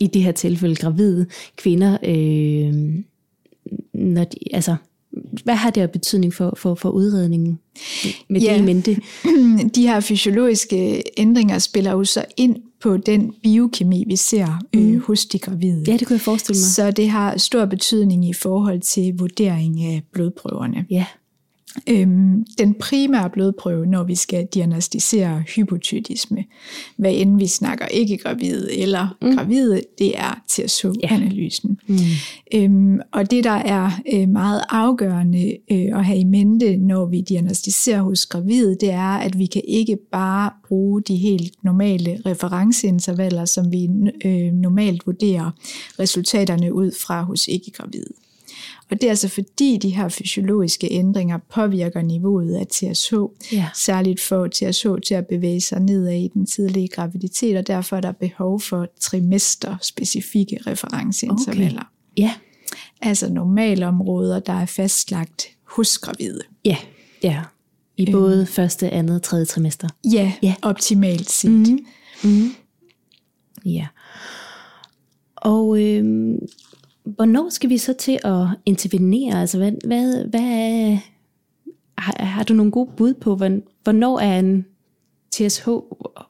i 0.00 0.06
det 0.06 0.22
her 0.22 0.32
tilfælde 0.32 0.76
gravide 0.76 1.26
kvinder, 1.56 1.98
øh, 2.04 2.94
når 3.94 4.24
de, 4.24 4.36
altså, 4.52 4.76
hvad 5.44 5.54
har 5.54 5.70
det 5.70 5.80
af 5.80 5.90
betydning 5.90 6.34
for, 6.34 6.54
for, 6.56 6.74
for 6.74 6.90
udredningen 6.90 7.58
med 8.28 8.40
Ja. 8.40 8.52
det 8.52 8.60
i 8.60 8.62
mente? 8.64 8.96
de 9.74 9.82
her 9.82 10.00
fysiologiske 10.00 11.02
ændringer 11.16 11.58
spiller 11.58 11.90
jo 11.92 12.04
så 12.04 12.24
ind 12.36 12.56
på 12.80 12.96
den 12.96 13.34
biokemi, 13.42 14.04
vi 14.06 14.16
ser 14.16 14.62
øh, 14.74 14.98
hos 15.00 15.26
de 15.26 15.38
gravide. 15.38 15.84
Ja, 15.86 15.92
det 15.96 16.06
kunne 16.06 16.14
jeg 16.14 16.20
forestille 16.20 16.56
mig. 16.56 16.64
Så 16.64 16.90
det 16.90 17.10
har 17.10 17.36
stor 17.38 17.64
betydning 17.64 18.28
i 18.28 18.32
forhold 18.32 18.80
til 18.80 19.14
vurdering 19.18 19.84
af 19.84 20.02
blodprøverne. 20.12 20.86
Ja, 20.90 21.06
Øhm, 21.88 22.44
den 22.58 22.74
primære 22.74 23.30
blodprøve, 23.30 23.86
når 23.86 24.04
vi 24.04 24.14
skal 24.14 24.46
diagnostisere 24.54 25.42
hypotyroidisme, 25.56 26.44
hvad 26.96 27.12
end 27.14 27.38
vi 27.38 27.46
snakker 27.46 27.86
ikke 27.86 28.18
gravide 28.18 28.78
eller 28.78 29.16
mm. 29.22 29.36
gravide, 29.36 29.80
det 29.98 30.18
er 30.18 30.42
TSH-analysen. 30.48 31.78
Mm. 31.86 31.96
Øhm, 32.54 33.00
og 33.12 33.30
det, 33.30 33.44
der 33.44 33.50
er 33.50 33.90
øh, 34.12 34.28
meget 34.28 34.62
afgørende 34.68 35.56
øh, 35.72 35.98
at 35.98 36.04
have 36.04 36.18
i 36.18 36.24
mente, 36.24 36.76
når 36.76 37.06
vi 37.06 37.20
diagnostiserer 37.20 38.02
hos 38.02 38.26
gravide, 38.26 38.76
det 38.80 38.90
er, 38.90 39.16
at 39.16 39.38
vi 39.38 39.46
kan 39.46 39.62
ikke 39.68 39.96
bare 40.12 40.50
bruge 40.68 41.02
de 41.02 41.16
helt 41.16 41.54
normale 41.62 42.20
referenceintervaller, 42.26 43.44
som 43.44 43.72
vi 43.72 43.88
øh, 44.24 44.52
normalt 44.52 45.06
vurderer 45.06 45.50
resultaterne 45.98 46.74
ud 46.74 46.90
fra 47.06 47.22
hos 47.22 47.48
ikke-gravide. 47.48 48.27
Og 48.90 49.00
det 49.00 49.04
er 49.04 49.08
altså 49.10 49.28
fordi 49.28 49.76
de 49.76 49.90
her 49.90 50.08
fysiologiske 50.08 50.88
ændringer 50.92 51.38
påvirker 51.54 52.02
niveauet 52.02 52.54
af 52.54 52.66
TSH, 52.66 53.14
Ja. 53.52 53.68
særligt 53.74 54.20
for 54.20 54.46
TSH 54.48 54.86
til 55.06 55.14
at 55.14 55.26
bevæge 55.26 55.60
sig 55.60 55.80
nedad 55.80 56.12
i 56.14 56.28
den 56.34 56.46
tidlige 56.46 56.88
graviditet, 56.88 57.56
og 57.56 57.66
derfor 57.66 57.96
er 57.96 58.00
der 58.00 58.12
behov 58.12 58.60
for 58.60 58.86
trimester-specifikke 59.00 60.58
referenceintervaller. 60.66 61.90
ja, 62.16 62.34
Altså 63.00 63.32
normalområder, 63.32 64.40
der 64.40 64.52
er 64.52 64.66
fastlagt 64.66 65.46
hos 65.64 65.98
gravide. 65.98 66.40
ja, 66.64 66.76
ja. 67.22 67.42
I 67.96 68.12
både 68.12 68.46
første, 68.46 68.90
andet, 68.90 69.22
tredje 69.22 69.44
trimester. 69.44 69.88
Ja, 70.12 70.32
Ja. 70.42 70.54
optimalt 70.62 71.30
set. 71.30 71.50
Mm. 71.50 71.78
Mm. 72.24 72.50
Ja. 73.64 73.86
Og 75.36 75.82
øh, 75.82 76.04
hvornår 77.16 77.48
skal 77.50 77.70
vi 77.70 77.78
så 77.78 77.92
til 77.92 78.18
at 78.24 78.46
intervenere? 78.66 79.40
Altså, 79.40 79.58
hvad, 79.58 79.72
hvad, 79.86 80.24
hvad 80.24 80.40
er, 80.40 80.98
har, 81.98 82.24
har 82.24 82.42
du 82.42 82.54
nogle 82.54 82.72
gode 82.72 82.90
bud 82.96 83.14
på, 83.14 83.36
hvorn- 83.36 83.80
hvornår 83.82 84.18
er 84.18 84.38
en 84.38 84.66
TSH 85.32 85.68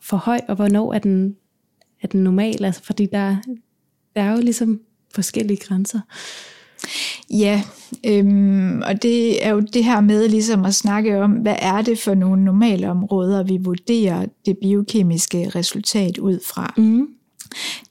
for 0.02 0.16
høj, 0.16 0.40
og 0.48 0.56
hvornår 0.56 0.94
er 0.94 0.98
den, 0.98 1.36
er 2.02 2.06
den 2.08 2.24
normal? 2.24 2.64
Altså, 2.64 2.82
fordi 2.84 3.06
der, 3.06 3.36
der 4.16 4.22
er 4.22 4.32
jo 4.32 4.40
ligesom 4.40 4.80
forskellige 5.14 5.60
grænser. 5.68 6.00
Ja, 7.30 7.62
øhm, 8.06 8.82
og 8.86 9.02
det 9.02 9.46
er 9.46 9.50
jo 9.50 9.60
det 9.60 9.84
her 9.84 10.00
med 10.00 10.28
ligesom 10.28 10.64
at 10.64 10.74
snakke 10.74 11.20
om, 11.22 11.32
hvad 11.32 11.56
er 11.58 11.82
det 11.82 11.98
for 11.98 12.14
nogle 12.14 12.44
normale 12.44 12.90
områder, 12.90 13.42
vi 13.42 13.56
vurderer 13.56 14.26
det 14.46 14.58
biokemiske 14.58 15.48
resultat 15.54 16.18
ud 16.18 16.38
fra. 16.46 16.74
Mm. 16.76 17.08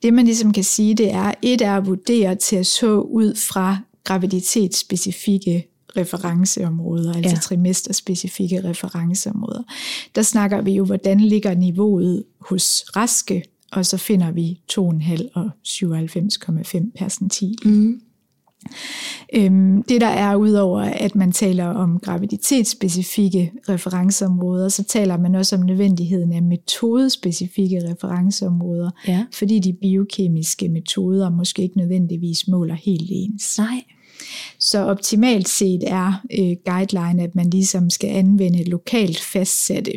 Det 0.04 0.14
man 0.14 0.26
ligesom 0.26 0.54
kan 0.54 0.64
sige, 0.64 0.96
det 0.96 1.14
er, 1.14 1.34
et 1.42 1.62
er 1.62 1.78
at 1.78 1.86
vurdere 1.86 2.36
TSH 2.36 2.84
ud 2.86 3.36
fra 3.50 3.78
graviditetsspecifikke 4.04 5.68
referenceområder, 5.98 7.14
altså 7.14 7.36
Ja. 7.36 7.40
trimesterspecifikke 7.42 8.64
referenceområder. 8.64 9.64
Der 10.16 10.22
snakker 10.22 10.62
vi 10.62 10.72
jo, 10.72 10.86
hvordan 10.86 11.20
ligger 11.20 11.56
niveauet 11.56 12.24
hos 12.42 12.86
raske, 12.96 13.44
og 13.72 13.86
så 13.86 13.98
finder 13.98 14.32
vi 14.32 14.60
2,5 14.72 15.28
og 15.34 15.50
97,5 15.64 16.92
percentil. 16.98 17.56
Mm. 17.66 18.02
Øhm, 19.34 19.84
det 19.84 20.02
der 20.02 20.08
er 20.08 20.36
udover, 20.36 20.82
at 20.82 21.16
man 21.16 21.32
taler 21.32 21.66
om 21.66 22.00
graviditetsspecifikke 22.00 23.52
referenceområder, 23.70 24.70
så 24.70 24.84
taler 24.84 25.18
man 25.18 25.36
også 25.36 25.56
om 25.56 25.62
nødvendigheden 25.62 26.34
af 26.34 26.42
metodespecifikke 26.44 27.82
referenceområder, 27.92 28.90
Ja. 29.08 29.26
fordi 29.34 29.60
de 29.60 29.74
biokemiske 29.74 30.70
metoder 30.70 31.30
måske 31.30 31.62
ikke 31.62 31.78
nødvendigvis 31.78 32.48
måler 32.48 32.76
helt 32.76 33.10
ens. 33.12 33.58
Nej. 33.58 33.84
Så 34.60 34.80
optimalt 34.84 35.48
set 35.48 35.84
er 35.88 36.24
øh, 36.40 36.56
guideline, 36.66 37.24
at 37.24 37.36
man 37.36 37.50
ligesom 37.50 37.90
skal 37.90 38.10
anvende 38.10 38.64
lokalt 38.64 39.20
fastsatte 39.20 39.92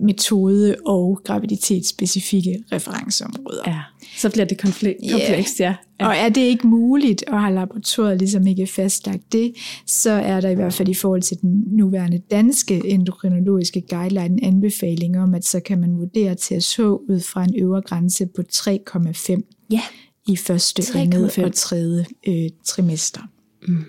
metode- 0.00 0.76
og 0.86 1.20
graviditetsspecifikke 1.24 2.64
referenceområder. 2.72 3.62
Ja. 3.66 3.80
Så 4.16 4.30
bliver 4.30 4.44
det 4.44 4.58
konflikt, 4.58 4.98
Ja. 5.02 5.10
komplekst, 5.10 5.60
ja. 5.60 5.74
ja. 6.00 6.06
Og 6.08 6.14
er 6.16 6.28
det 6.28 6.40
ikke 6.40 6.66
muligt, 6.66 7.24
og 7.28 7.40
har 7.40 7.50
laboratoriet 7.50 8.18
ligesom 8.18 8.46
ikke 8.46 8.66
fastlagt 8.66 9.32
det, 9.32 9.52
så 9.86 10.10
er 10.10 10.40
der 10.40 10.48
i 10.48 10.54
hvert 10.54 10.72
fald 10.74 10.88
i 10.88 10.94
forhold 10.94 11.22
til 11.22 11.36
den 11.40 11.64
nuværende 11.66 12.18
danske 12.30 12.82
endokrinologiske 12.86 13.80
guideline 13.90 14.24
en 14.42 14.44
anbefaling 14.54 15.18
om, 15.18 15.34
at 15.34 15.44
så 15.44 15.60
kan 15.60 15.80
man 15.80 15.98
vurdere 15.98 16.34
TSH 16.34 16.80
ud 16.80 17.20
fra 17.20 17.44
en 17.44 17.54
øvre 17.58 17.82
grænse 17.82 18.26
på 18.36 18.42
3,5 18.52 19.66
Ja. 19.70 19.80
i 20.28 20.36
første, 20.36 20.82
3,5. 20.82 20.98
andet 20.98 21.38
og 21.38 21.52
tredje 21.54 22.06
øh, 22.28 22.50
trimester. 22.64 23.20
Mm. 23.68 23.84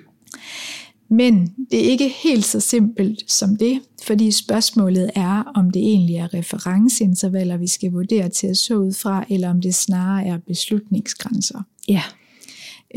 Men 1.10 1.54
det 1.72 1.86
er 1.86 1.90
ikke 1.92 2.10
helt 2.24 2.46
så 2.46 2.60
simpelt 2.60 3.32
som 3.32 3.56
det, 3.56 3.80
fordi 4.04 4.32
spørgsmålet 4.32 5.12
er, 5.16 5.44
om 5.56 5.72
det 5.72 5.82
egentlig 5.82 6.16
er 6.16 6.34
referenceintervaller, 6.34 7.58
vi 7.58 7.68
skal 7.68 7.92
vurdere 7.92 8.30
TSH 8.30 8.72
ud 8.72 8.94
fra, 8.94 9.26
eller 9.30 9.50
om 9.50 9.62
det 9.62 9.76
snarere 9.76 10.26
er 10.28 10.38
beslutningsgrænser. 10.48 11.62
Ja. 11.88 12.02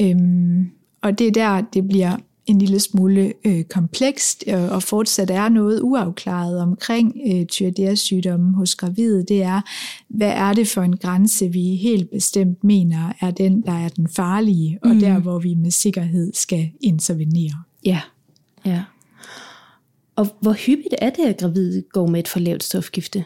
Øhm, 0.01 0.71
og 1.03 1.19
det 1.19 1.27
er 1.27 1.31
der, 1.33 1.61
det 1.75 1.89
bliver 1.89 2.17
en 2.47 2.59
lille 2.59 2.81
smule 2.81 3.33
øh, 3.45 3.65
komplekst, 3.65 4.45
øh, 4.47 4.73
og 4.73 4.83
fortsat 4.83 5.31
er 5.31 5.49
noget 5.49 5.81
uafklaret 5.83 6.61
omkring 6.61 7.17
øh, 7.27 7.47
tyreoidea-sygdommen 7.47 8.55
hos 8.55 8.75
gravide. 8.75 9.25
Det 9.29 9.43
er, 9.43 9.61
hvad 10.09 10.31
er 10.31 10.53
det 10.53 10.69
for 10.69 10.83
en 10.83 10.97
grænse, 10.97 11.49
vi 11.53 11.77
helt 11.77 12.11
bestemt 12.11 12.65
mener 12.65 13.13
er 13.21 13.31
den, 13.31 13.63
der 13.63 13.73
er 13.73 13.89
den 13.89 14.09
farlige, 14.09 14.79
og 14.83 14.91
Mm. 14.91 15.01
der, 15.01 15.19
hvor 15.19 15.39
vi 15.39 15.55
med 15.55 15.71
sikkerhed 15.71 16.33
skal 16.35 16.71
intervenere. 16.81 17.63
Ja. 17.85 18.01
ja. 18.67 18.83
Og 20.17 20.27
hvor 20.41 20.53
hyppigt 20.53 20.95
er 20.99 21.11
det, 21.11 21.23
at 21.23 21.39
gravide 21.39 21.83
går 21.93 22.07
med 22.07 22.21
et 22.21 22.29
for 22.29 22.41
lavt 22.41 22.65
stofgifte? 22.65 23.25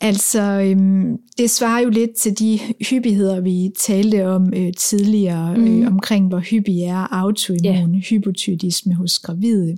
Altså, 0.00 0.40
øhm, 0.40 1.18
det 1.38 1.50
svarer 1.50 1.80
jo 1.80 1.88
lidt 1.88 2.14
til 2.14 2.38
de 2.38 2.58
hyppigheder, 2.90 3.40
vi 3.40 3.70
talte 3.78 4.28
om 4.28 4.52
øh, 4.56 4.72
tidligere, 4.72 5.56
mm. 5.56 5.82
øh, 5.82 5.86
omkring 5.86 6.28
hvor 6.28 6.38
hyppig 6.38 6.82
er 6.82 7.14
autoimmun 7.14 7.94
yeah. 7.94 8.02
hos 8.96 9.18
gravide. 9.18 9.76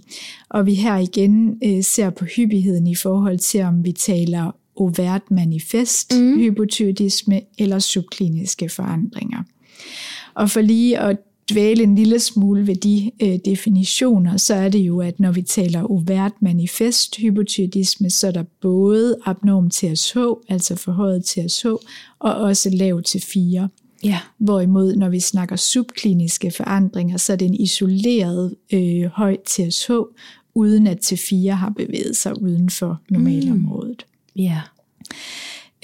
Og 0.49 0.67
vi 0.67 0.75
her 0.75 0.97
igen 0.97 1.59
øh, 1.65 1.85
ser 1.85 2.11
på 2.11 2.25
hyppigheden 2.25 2.87
i 2.87 2.95
forhold 2.95 3.39
til, 3.39 3.63
om 3.63 3.85
vi 3.85 3.93
taler 3.93 4.57
overt 4.77 5.31
manifest 5.31 6.19
mm. 6.19 6.39
hypotyreoidisme 6.39 7.41
eller 7.59 7.79
subkliniske 7.79 8.69
forandringer. 8.69 9.43
Og 10.35 10.51
for 10.51 10.61
lige 10.61 10.99
at 10.99 11.17
dvæle 11.51 11.83
en 11.83 11.95
lille 11.95 12.19
smule 12.19 12.67
ved 12.67 12.77
de 12.77 13.11
øh, 13.23 13.39
definitioner, 13.45 14.37
så 14.37 14.55
er 14.55 14.69
det 14.69 14.79
jo, 14.79 15.01
at 15.01 15.21
når 15.21 15.33
vi 15.33 15.43
taler 15.43 15.83
overt 15.83 16.33
manifest 16.41 17.17
hypotyreoidisme, 17.17 18.11
så 18.11 18.27
er 18.27 18.31
der 18.31 18.45
både 18.61 19.17
abnorm 19.25 19.71
TSH, 19.71 20.17
altså 20.49 20.77
forhøjet 20.77 21.25
TSH, 21.25 21.67
og 22.19 22.35
også 22.35 22.71
lav 22.71 23.03
til 23.03 23.21
4. 23.23 23.69
Ja. 24.05 24.21
Hvorimod, 24.39 24.97
når 24.97 25.09
vi 25.09 25.21
snakker 25.21 25.57
subkliniske 25.57 26.51
forandringer, 26.51 27.17
så 27.17 27.33
er 27.33 27.37
det 27.37 27.47
en 27.47 27.55
isoleret 27.55 28.55
øh, 28.73 29.05
høj 29.05 29.37
TSH, 29.47 29.91
uden 30.55 30.87
at 30.87 31.13
T4 31.13 31.51
har 31.51 31.71
bevæget 31.77 32.17
sig 32.17 32.43
uden 32.43 32.71
for 32.71 33.01
normalområdet. 33.11 34.07
Mm. 34.37 34.43
Ja. 34.43 34.61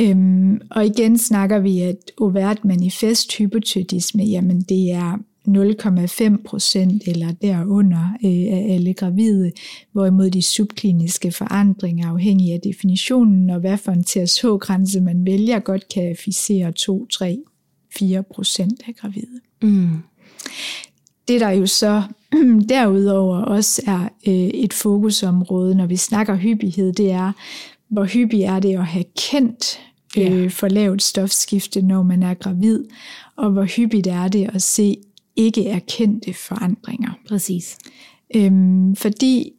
Øhm, 0.00 0.60
og 0.70 0.86
igen 0.86 1.18
snakker 1.18 1.58
vi, 1.58 1.80
at 1.80 2.10
overt 2.18 2.64
manifest 2.64 3.36
hypotyreoidisme, 3.36 4.22
jamen 4.22 4.60
det 4.60 4.92
er 4.92 5.18
0,5 5.48 6.42
procent 6.44 7.02
eller 7.06 7.32
derunder 7.32 8.16
øh, 8.24 8.58
af 8.58 8.66
alle 8.74 8.94
gravide, 8.94 9.52
hvorimod 9.92 10.30
de 10.30 10.42
subkliniske 10.42 11.32
forandringer, 11.32 12.08
afhængig 12.08 12.52
af 12.52 12.60
definitionen 12.60 13.50
og 13.50 13.60
hvad 13.60 13.76
for 13.76 13.92
en 13.92 14.04
TSH-grænse 14.04 15.00
man 15.00 15.26
vælger, 15.26 15.58
godt 15.58 15.88
kan 15.88 16.02
afficere 16.08 16.72
2, 16.72 17.06
3, 17.06 17.38
4 17.98 18.22
procent 18.22 18.82
af 18.88 18.94
gravide. 18.96 19.40
Mm. 19.62 19.98
Det 21.28 21.40
der 21.40 21.50
jo 21.50 21.66
så 21.66 22.02
derudover 22.68 23.38
også 23.38 23.82
er 23.86 24.08
øh, 24.26 24.34
et 24.34 24.72
fokusområde, 24.72 25.74
når 25.74 25.86
vi 25.86 25.96
snakker 25.96 26.36
hyppighed, 26.36 26.92
det 26.92 27.10
er, 27.10 27.32
hvor 27.88 28.04
hyppig 28.04 28.42
er 28.42 28.60
det 28.60 28.74
at 28.74 28.86
have 28.86 29.04
kendt 29.30 29.80
øh, 30.18 30.50
for 30.50 30.68
lavt 30.68 31.02
stofskifte, 31.02 31.82
når 31.82 32.02
man 32.02 32.22
er 32.22 32.34
gravid, 32.34 32.84
og 33.36 33.50
hvor 33.50 33.64
hyppigt 33.64 34.06
er 34.06 34.28
det 34.28 34.50
at 34.54 34.62
se 34.62 34.96
ikke 35.36 35.68
erkendte 35.68 36.34
forandringer. 36.34 37.10
Præcis. 37.28 37.78
Øhm, 38.36 38.96
fordi 38.96 39.52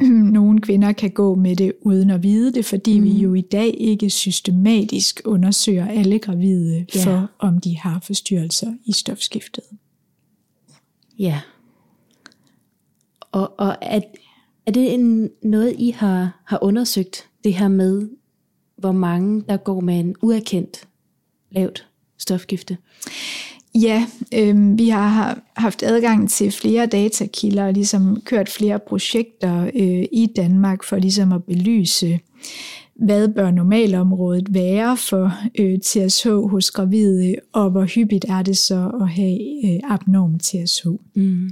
nogle 0.36 0.60
kvinder 0.60 0.92
kan 0.92 1.10
gå 1.10 1.34
med 1.34 1.56
det 1.56 1.72
uden 1.80 2.10
at 2.10 2.22
vide 2.22 2.52
det, 2.52 2.64
fordi 2.64 2.98
mm. 2.98 3.04
vi 3.04 3.10
jo 3.10 3.34
i 3.34 3.40
dag 3.40 3.74
ikke 3.78 4.10
systematisk 4.10 5.20
undersøger 5.24 5.88
alle 5.88 6.18
gravide 6.18 6.86
ja. 6.94 7.04
for, 7.04 7.30
om 7.38 7.60
de 7.60 7.78
har 7.78 8.00
forstyrrelser 8.00 8.72
i 8.84 8.92
stofskiftet. 8.92 9.64
Ja. 11.18 11.40
Og, 13.32 13.54
og 13.58 13.76
er, 13.82 14.00
er 14.66 14.70
det 14.70 14.94
en, 14.94 15.30
noget, 15.42 15.74
I 15.78 15.90
har, 15.90 16.42
har 16.44 16.58
undersøgt, 16.62 17.28
det 17.44 17.54
her 17.54 17.68
med, 17.68 18.08
hvor 18.76 18.92
mange 18.92 19.44
der 19.48 19.56
går 19.56 19.80
med 19.80 20.00
en 20.00 20.14
uerkendt 20.22 20.88
lavt 21.50 21.88
stofskifte? 22.18 22.76
Ja, 23.74 24.06
øh, 24.34 24.78
vi 24.78 24.88
har 24.88 25.40
haft 25.56 25.82
adgang 25.82 26.30
til 26.30 26.52
flere 26.52 26.86
datakilder 26.86 27.66
og 27.66 27.72
ligesom 27.72 28.20
kørt 28.24 28.48
flere 28.48 28.78
projekter 28.78 29.64
øh, 29.64 30.04
i 30.12 30.28
Danmark 30.36 30.84
for 30.84 30.96
ligesom 30.96 31.32
at 31.32 31.44
belyse, 31.44 32.20
hvad 32.94 33.28
bør 33.28 33.50
normalområdet 33.50 34.54
være 34.54 34.96
for 34.96 35.32
øh, 35.58 35.78
TSH 35.78 36.28
hos 36.28 36.70
gravide, 36.70 37.34
og 37.52 37.70
hvor 37.70 37.84
hyppigt 37.84 38.24
er 38.28 38.42
det 38.42 38.56
så 38.56 38.90
at 39.00 39.08
have 39.08 39.38
øh, 39.64 39.80
abnorm 39.84 40.38
TSH. 40.38 40.86
Mm. 41.14 41.50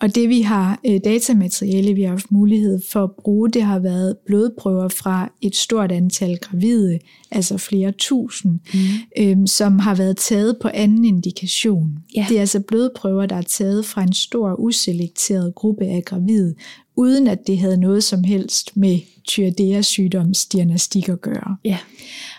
Og 0.00 0.14
det 0.14 0.28
vi 0.28 0.40
har 0.40 0.80
øh, 0.86 1.00
datamateriale, 1.04 1.94
vi 1.94 2.02
har 2.02 2.10
haft 2.10 2.30
mulighed 2.30 2.80
for 2.92 3.04
at 3.04 3.10
bruge, 3.18 3.50
det 3.50 3.62
har 3.62 3.78
været 3.78 4.16
blodprøver 4.26 4.88
fra 4.88 5.32
et 5.40 5.56
stort 5.56 5.92
antal 5.92 6.38
gravide, 6.38 6.98
altså 7.30 7.58
flere 7.58 7.92
tusind, 7.92 8.58
mm. 8.74 8.80
øhm, 9.18 9.46
som 9.46 9.78
har 9.78 9.94
været 9.94 10.16
taget 10.16 10.56
på 10.62 10.68
anden 10.74 11.04
indikation. 11.04 11.90
Ja. 12.16 12.26
Det 12.28 12.36
er 12.36 12.40
altså 12.40 12.60
blodprøver, 12.60 13.26
der 13.26 13.36
er 13.36 13.42
taget 13.42 13.84
fra 13.84 14.02
en 14.02 14.12
stor 14.12 14.60
uselekteret 14.60 15.54
gruppe 15.54 15.84
af 15.84 16.02
gravide, 16.04 16.54
uden 16.96 17.26
at 17.26 17.46
det 17.46 17.58
havde 17.58 17.76
noget 17.80 18.04
som 18.04 18.24
helst 18.24 18.76
med 18.76 18.98
tyredea 19.28 19.82
sygdomsdiagnostik 19.82 21.08
at 21.08 21.20
gøre. 21.20 21.56
Ja. 21.64 21.78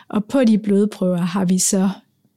Og 0.10 0.26
på 0.26 0.44
de 0.44 0.58
blodprøver 0.58 1.18
har 1.18 1.46
vi 1.46 1.60
så 1.60 1.90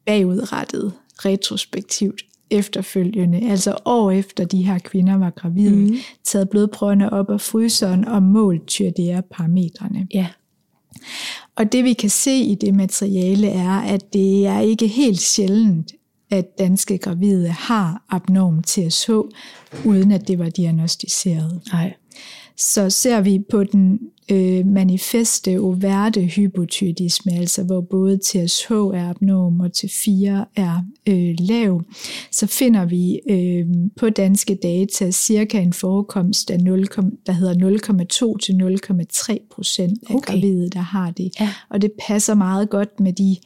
bagudrettet 0.07 0.93
retrospektivt 1.17 2.23
efterfølgende, 2.55 3.51
altså 3.51 3.79
år 3.85 4.11
efter 4.11 4.45
de 4.45 4.63
her 4.63 4.79
kvinder 4.79 5.15
var 5.15 5.31
gravide, 5.31 5.91
mm. 5.91 5.97
taget 6.25 6.49
blodprøverne 6.49 7.13
op 7.13 7.31
af 7.31 7.41
fryseren 7.41 8.05
og 8.05 8.23
målt 8.23 8.67
tyrdea-parametrene. 8.67 10.07
Ja. 10.15 10.27
Og 11.57 11.73
det 11.73 11.85
vi 11.85 11.93
kan 11.93 12.11
se 12.11 12.37
i 12.37 12.55
det 12.55 12.75
materiale 12.75 13.49
er, 13.49 13.81
at 13.81 14.13
det 14.13 14.47
er 14.47 14.61
ikke 14.61 14.87
helt 14.87 15.21
sjældent, 15.21 15.93
at 16.31 16.59
danske 16.59 16.99
gravide 16.99 17.49
har 17.49 18.05
abnorm 18.09 18.63
TSH, 18.63 19.11
uden 19.87 20.13
at 20.13 20.29
det 20.29 20.39
var 20.39 20.49
diagnostiseret. 20.49 21.61
Nej. 21.73 21.95
Så 22.57 22.91
ser 22.91 23.21
vi 23.21 23.39
på 23.51 23.65
den 23.65 23.99
øh, 24.31 24.67
manifeste 24.67 25.61
overte 25.61 26.21
hypotyreoidisme, 26.21 27.33
altså 27.33 27.63
hvor 27.65 27.81
både 27.81 28.19
TSH 28.19 28.73
er 28.73 29.11
abnorm 29.11 29.61
og 29.61 29.71
T4 29.77 30.53
er 30.57 30.85
øh, 31.09 31.35
lav, 31.39 31.83
så 32.31 32.47
finder 32.47 32.85
vi 32.85 33.21
øh, 33.31 33.67
på 33.97 34.11
danske 34.11 34.55
data 34.55 35.11
cirka 35.11 35.61
en 35.61 35.73
forekomst 35.73 36.51
af 36.51 36.61
0, 36.61 36.87
der 37.27 37.33
hedder 37.33 37.55
0,2 38.35 38.39
til 38.39 38.53
0,3 39.33 39.49
procent 39.55 39.99
af 40.11 40.15
okay. 40.15 40.33
gravide, 40.33 40.71
der 40.71 40.81
har 40.81 41.11
det. 41.11 41.31
Ja. 41.41 41.51
Og 41.71 41.83
det 41.83 41.93
passer 42.07 42.35
meget 42.35 42.71
godt 42.71 43.01
med 43.01 43.13
de 43.13 43.37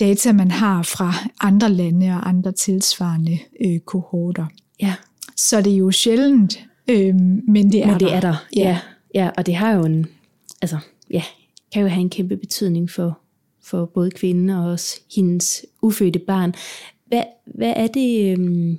data, 0.00 0.32
man 0.32 0.50
har 0.50 0.82
fra 0.82 1.14
andre 1.40 1.72
lande 1.72 2.06
og 2.06 2.28
andre 2.28 2.52
tilsvarende 2.52 3.38
øh, 3.64 3.78
kohorter. 3.78 4.46
Ja. 4.80 4.94
Så 5.36 5.60
det 5.60 5.72
er 5.72 5.76
jo 5.76 5.90
sjældent, 5.90 6.58
øh, 6.90 7.14
men 7.14 7.72
det 7.72 7.82
er 7.82 7.86
men 7.86 8.00
det 8.00 8.08
der. 8.08 8.14
Er 8.14 8.20
der. 8.20 8.46
Ja. 8.56 8.60
ja. 8.60 8.80
Ja, 9.14 9.30
og 9.36 9.46
det 9.46 9.54
har 9.54 9.72
jo 9.72 9.84
en, 9.84 10.06
altså, 10.62 10.78
ja, 11.10 11.22
kan 11.72 11.82
jo 11.82 11.88
have 11.88 12.00
en 12.00 12.10
kæmpe 12.10 12.36
betydning 12.36 12.90
for, 12.90 13.18
for 13.62 13.86
både 13.86 14.10
kvinden 14.10 14.50
og 14.50 14.70
også 14.70 15.00
hendes 15.14 15.66
ufødte 15.82 16.18
barn. 16.18 16.54
Hvad, 17.06 17.22
hvad 17.44 17.72
er 17.76 17.86
det, 17.86 18.32
øhm, 18.32 18.78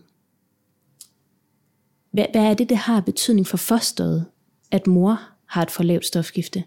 hvad, 2.12 2.26
hvad 2.32 2.42
er 2.42 2.54
det, 2.54 2.70
det 2.70 2.78
har 2.78 3.02
betydning 3.02 3.48
for 3.48 3.58
fosteret, 3.58 4.26
at 4.72 4.88
mor 4.88 5.20
har 5.46 5.62
et 5.62 5.72
for 5.72 5.84
lavt 5.84 6.06
stofskifte? 6.06 6.64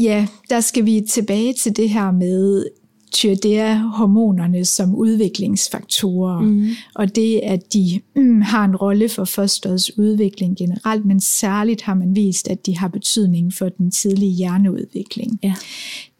Ja, 0.00 0.26
der 0.50 0.60
skal 0.60 0.86
vi 0.86 1.00
tilbage 1.00 1.52
til 1.52 1.76
det 1.76 1.90
her 1.90 2.10
med 2.10 2.66
tyrdea-hormonerne 3.14 4.64
som 4.64 4.94
udviklingsfaktorer, 4.94 6.40
mm. 6.40 6.68
og 6.94 7.16
det, 7.16 7.40
at 7.40 7.72
de 7.72 8.00
mm, 8.16 8.40
har 8.40 8.64
en 8.64 8.76
rolle 8.76 9.08
for 9.08 9.24
fosterets 9.24 9.98
udvikling 9.98 10.56
generelt, 10.56 11.04
men 11.04 11.20
særligt 11.20 11.82
har 11.82 11.94
man 11.94 12.16
vist, 12.16 12.48
at 12.48 12.66
de 12.66 12.78
har 12.78 12.88
betydning 12.88 13.54
for 13.54 13.68
den 13.68 13.90
tidlige 13.90 14.32
hjerneudvikling. 14.32 15.38
Ja. 15.42 15.54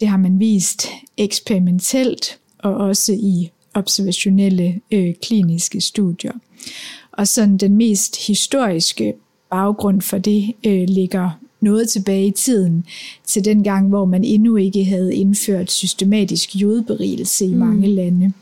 Det 0.00 0.08
har 0.08 0.16
man 0.16 0.40
vist 0.40 0.86
eksperimentelt 1.16 2.38
og 2.58 2.74
også 2.74 3.12
i 3.12 3.50
observationelle 3.74 4.80
øh, 4.90 5.14
kliniske 5.22 5.80
studier. 5.80 6.32
Og 7.12 7.28
sådan 7.28 7.56
den 7.56 7.76
mest 7.76 8.26
historiske 8.26 9.14
baggrund 9.50 10.00
for 10.00 10.18
det 10.18 10.52
øh, 10.66 10.88
ligger 10.88 11.30
noget 11.64 11.88
tilbage 11.88 12.26
i 12.26 12.30
tiden, 12.30 12.84
til 13.24 13.44
den 13.44 13.64
gang, 13.64 13.88
hvor 13.88 14.04
man 14.04 14.24
endnu 14.24 14.56
ikke 14.56 14.84
havde 14.84 15.14
indført 15.14 15.70
systematisk 15.70 16.56
jodberigelse 16.56 17.46
i 17.46 17.54
mm. 17.54 17.58
mange 17.58 17.86
lande. 17.86 18.32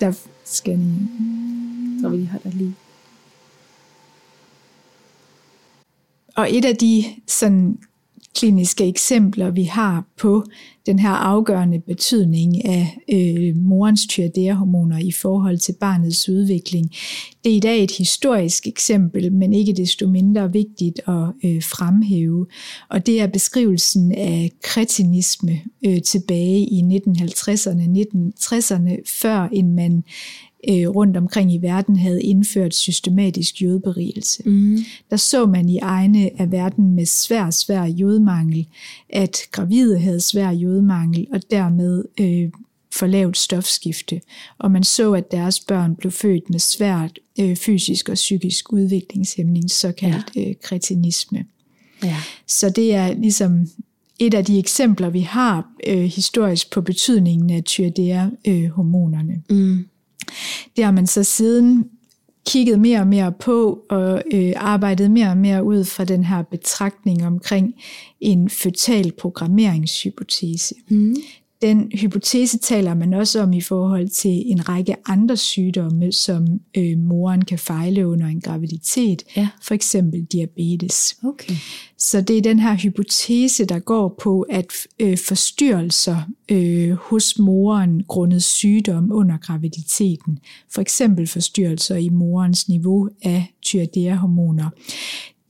Der 0.00 0.12
skal 0.44 0.78
Så 2.00 2.08
vi 2.08 2.24
har 2.24 2.38
der 2.38 2.50
lige. 2.50 2.74
Og 6.36 6.56
et 6.56 6.64
af 6.64 6.76
de 6.76 7.04
sådan 7.26 7.78
kliniske 8.34 8.88
eksempler, 8.88 9.50
vi 9.50 9.64
har 9.64 10.04
på 10.18 10.44
den 10.86 10.98
her 10.98 11.10
afgørende 11.10 11.80
betydning 11.80 12.64
af 12.64 12.98
øh, 13.12 13.56
morens 13.56 14.06
tyrdea-hormoner 14.06 14.98
i 14.98 15.12
forhold 15.12 15.58
til 15.58 15.74
barnets 15.80 16.28
udvikling. 16.28 16.90
Det 17.44 17.52
er 17.52 17.56
i 17.56 17.60
dag 17.60 17.84
et 17.84 17.90
historisk 17.90 18.66
eksempel, 18.66 19.32
men 19.32 19.52
ikke 19.52 19.72
desto 19.72 20.08
mindre 20.08 20.52
vigtigt 20.52 21.00
at 21.08 21.32
øh, 21.44 21.62
fremhæve. 21.62 22.46
Og 22.88 23.06
det 23.06 23.20
er 23.20 23.26
beskrivelsen 23.26 24.12
af 24.12 24.50
kretinisme 24.62 25.60
øh, 25.86 26.02
tilbage 26.02 26.58
i 26.58 26.80
1950'erne, 26.80 27.82
1960'erne, 27.82 28.96
før 29.06 29.48
en 29.52 29.74
man 29.74 30.04
øh, 30.68 30.88
rundt 30.88 31.16
omkring 31.16 31.54
i 31.54 31.58
verden 31.58 31.96
havde 31.96 32.22
indført 32.22 32.74
systematisk 32.74 33.62
jodberigelse. 33.62 34.42
Mm. 34.46 34.78
Der 35.10 35.16
så 35.16 35.46
man 35.46 35.68
i 35.68 35.78
egne 35.78 36.40
af 36.40 36.52
verden 36.52 36.94
med 36.94 37.06
svær, 37.06 37.50
svær 37.50 37.84
jodmangel, 37.84 38.66
at 39.08 39.38
gravide 39.52 39.98
havde 39.98 40.20
svær 40.20 40.50
jodmangel, 40.50 41.26
og 41.32 41.40
dermed 41.50 42.04
øh, 42.20 42.50
for 42.94 43.06
lavt 43.06 43.36
stofskifte, 43.36 44.20
og 44.58 44.70
man 44.70 44.84
så, 44.84 45.12
at 45.12 45.30
deres 45.30 45.60
børn 45.60 45.96
blev 45.96 46.12
født 46.12 46.50
med 46.50 46.58
svært 46.58 47.18
øh, 47.40 47.56
fysisk 47.56 48.08
og 48.08 48.14
psykisk 48.14 48.72
udviklingshæmning, 48.72 49.70
såkaldt 49.70 50.30
ja. 50.36 50.48
øh, 50.48 50.54
kretinisme. 50.62 51.44
Ja. 52.04 52.16
Så 52.46 52.70
det 52.70 52.94
er 52.94 53.14
ligesom 53.14 53.68
et 54.18 54.34
af 54.34 54.44
de 54.44 54.58
eksempler, 54.58 55.10
vi 55.10 55.20
har 55.20 55.66
øh, 55.86 56.02
historisk 56.02 56.70
på 56.70 56.80
betydningen 56.80 57.50
af 57.50 57.64
tyredea-hormonerne. 57.64 59.42
Øh, 59.50 59.56
mm. 59.56 59.86
Det 60.76 60.84
har 60.84 60.92
man 60.92 61.06
så 61.06 61.24
siden 61.24 61.84
kigget 62.46 62.80
mere 62.80 63.00
og 63.00 63.06
mere 63.06 63.32
på 63.32 63.80
og 63.90 64.22
øh, 64.32 64.52
arbejdet 64.56 65.10
mere 65.10 65.28
og 65.28 65.36
mere 65.36 65.64
ud 65.64 65.84
fra 65.84 66.04
den 66.04 66.24
her 66.24 66.42
betragtning 66.42 67.26
omkring 67.26 67.74
en 68.20 68.50
føtal 68.50 69.12
programmeringshypotese. 69.12 70.74
Mm. 70.88 71.16
Den 71.62 71.90
hypotese 71.94 72.58
taler 72.58 72.94
man 72.94 73.14
også 73.14 73.42
om 73.42 73.52
i 73.52 73.60
forhold 73.60 74.08
til 74.08 74.42
en 74.46 74.68
række 74.68 74.96
andre 75.06 75.36
sygdomme, 75.36 76.12
som 76.12 76.46
øh, 76.76 76.98
moren 76.98 77.44
kan 77.44 77.58
fejle 77.58 78.08
under 78.08 78.26
en 78.26 78.40
graviditet, 78.40 79.22
ja. 79.36 79.48
for 79.62 79.74
eksempel 79.74 80.24
diabetes. 80.24 81.16
Okay. 81.24 81.54
Så 81.98 82.20
det 82.20 82.38
er 82.38 82.42
den 82.42 82.58
her 82.58 82.74
hypotese, 82.74 83.64
der 83.64 83.78
går 83.78 84.14
på, 84.22 84.42
at 84.42 84.72
øh, 84.98 85.18
forstyrrelser 85.18 86.16
øh, 86.50 86.90
hos 86.92 87.38
moren 87.38 88.04
grundet 88.08 88.42
sygdom 88.42 89.12
under 89.12 89.36
graviditeten, 89.38 90.38
for 90.74 90.80
eksempel 90.80 91.26
forstyrrelser 91.26 91.96
i 91.96 92.08
morens 92.08 92.68
niveau 92.68 93.08
af 93.22 93.54
tyreoidea-hormoner, 93.62 94.70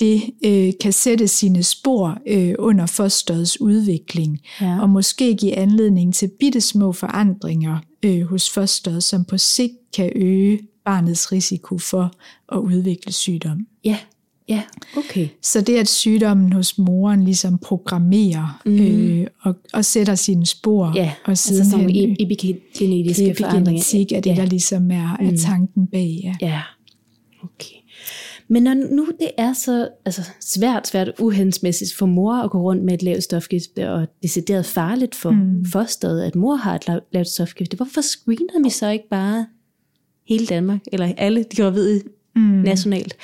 det 0.00 0.22
øh, 0.44 0.72
kan 0.80 0.92
sætte 0.92 1.28
sine 1.28 1.62
spor 1.62 2.18
øh, 2.26 2.54
under 2.58 2.86
fosterets 2.86 3.60
udvikling, 3.60 4.40
ja. 4.60 4.80
og 4.80 4.90
måske 4.90 5.36
give 5.36 5.56
anledning 5.56 6.14
til 6.14 6.30
bittesmå 6.40 6.92
forandringer 6.92 7.78
øh, 8.02 8.22
hos 8.22 8.50
fosteret, 8.50 9.02
som 9.02 9.24
på 9.24 9.38
sigt 9.38 9.72
kan 9.96 10.12
øge 10.16 10.60
barnets 10.84 11.32
risiko 11.32 11.78
for 11.78 12.12
at 12.52 12.58
udvikle 12.58 13.12
sygdom. 13.12 13.66
Ja, 13.84 13.96
ja, 14.48 14.62
okay. 14.96 15.28
Så 15.42 15.60
det, 15.60 15.76
at 15.76 15.88
sygdommen 15.88 16.52
hos 16.52 16.78
moren 16.78 17.24
ligesom 17.24 17.58
programmerer 17.58 18.60
mm. 18.66 18.80
øh, 18.80 19.26
og, 19.42 19.54
og 19.72 19.84
sætter 19.84 20.14
sine 20.14 20.46
spor, 20.46 20.92
ja, 20.94 21.12
og 21.24 21.38
siden 21.38 21.60
altså 21.60 21.70
sådan 21.70 21.86
nogle 21.86 22.22
epigenetiske 22.22 23.34
forandringer. 23.38 24.16
er 24.16 24.20
det, 24.20 24.30
ja. 24.30 24.34
der 24.34 24.44
ligesom 24.44 24.90
er, 24.90 25.16
er 25.20 25.30
mm. 25.30 25.36
tanken 25.36 25.86
bag. 25.86 26.20
Ja. 26.40 26.46
ja. 26.46 26.60
Men 28.52 28.62
når 28.62 28.74
nu 28.74 29.06
det 29.20 29.30
er 29.38 29.52
så 29.52 29.88
altså, 30.04 30.22
svært, 30.40 30.86
svært 30.86 31.10
uhensmæssigt 31.18 31.94
for 31.94 32.06
mor 32.06 32.34
at 32.34 32.50
gå 32.50 32.60
rundt 32.60 32.84
med 32.84 32.94
et 32.94 33.02
lavt 33.02 33.22
stofskifte, 33.22 33.90
og 33.90 34.08
decideret 34.22 34.66
farligt 34.66 35.14
for 35.14 35.30
mm. 35.30 35.64
fosteret, 35.64 36.22
at 36.22 36.34
mor 36.34 36.54
har 36.54 36.74
et 36.74 37.02
lavt 37.12 37.28
stofskifte, 37.28 37.76
hvorfor 37.76 38.00
screener 38.00 38.62
vi 38.62 38.70
så 38.70 38.88
ikke 38.88 39.08
bare 39.08 39.46
hele 40.28 40.46
Danmark, 40.46 40.80
eller 40.92 41.12
alle 41.16 41.42
de 41.42 41.56
gravide 41.56 42.02
mm. 42.40 42.62
nationalt? 42.62 43.16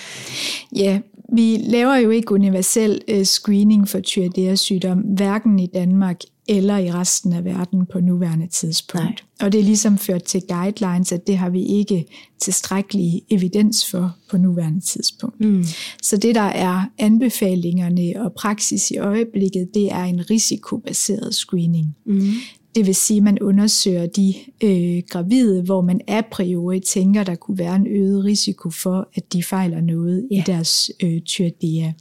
Ja, 0.77 1.01
vi 1.33 1.57
laver 1.57 1.97
jo 1.97 2.11
ikke 2.11 2.33
universel 2.33 3.01
uh, 3.13 3.23
screening 3.23 3.89
for 3.89 4.01
tyreoidea-sygdom, 4.01 4.99
hverken 4.99 5.59
i 5.59 5.67
Danmark 5.67 6.21
eller 6.49 6.79
i 6.79 6.93
resten 6.93 7.33
af 7.33 7.45
verden 7.45 7.87
på 7.87 8.01
nuværende 8.01 8.47
tidspunkt. 8.47 9.05
Nej. 9.05 9.47
Og 9.47 9.53
det 9.53 9.61
er 9.61 9.65
ligesom 9.65 9.99
ført 9.99 10.23
til 10.23 10.43
guidelines, 10.49 11.13
at 11.13 11.27
det 11.27 11.39
har 11.39 11.51
vi 11.51 11.63
ikke 11.63 12.05
tilstrækkelig 12.41 13.23
evidens 13.31 13.91
for 13.91 14.17
på 14.31 14.39
nuværende 14.39 14.81
tidspunkt. 14.81 15.41
Mm. 15.41 15.65
Så 16.03 16.17
det, 16.17 16.35
der 16.35 16.41
er 16.41 16.85
anbefalingerne 16.99 18.25
og 18.25 18.33
praksis 18.33 18.91
i 18.91 18.99
øjeblikket, 18.99 19.69
det 19.75 19.93
er 19.93 20.05
en 20.05 20.31
risikobaseret 20.31 21.35
screening. 21.35 21.97
Mm. 22.07 22.33
Det 22.77 22.87
vil 22.87 22.95
sige, 22.95 23.17
at 23.17 23.23
man 23.23 23.39
undersøger 23.39 24.07
de 24.07 24.35
øh, 24.65 25.03
gravide, 25.11 25.63
hvor 25.63 25.81
man 25.81 26.01
a 26.09 26.21
priori 26.31 26.81
tænker, 26.81 27.25
der 27.25 27.35
kunne 27.35 27.59
være 27.59 27.77
en 27.77 27.87
øget 27.87 28.25
risiko 28.25 28.71
for, 28.71 29.09
at 29.15 29.33
de 29.33 29.43
fejler 29.43 29.81
noget 29.81 30.29
ja. 30.31 30.39
i 30.39 30.43
deres 30.47 30.91
øh, 31.03 31.21
tyrdea. 31.21 31.93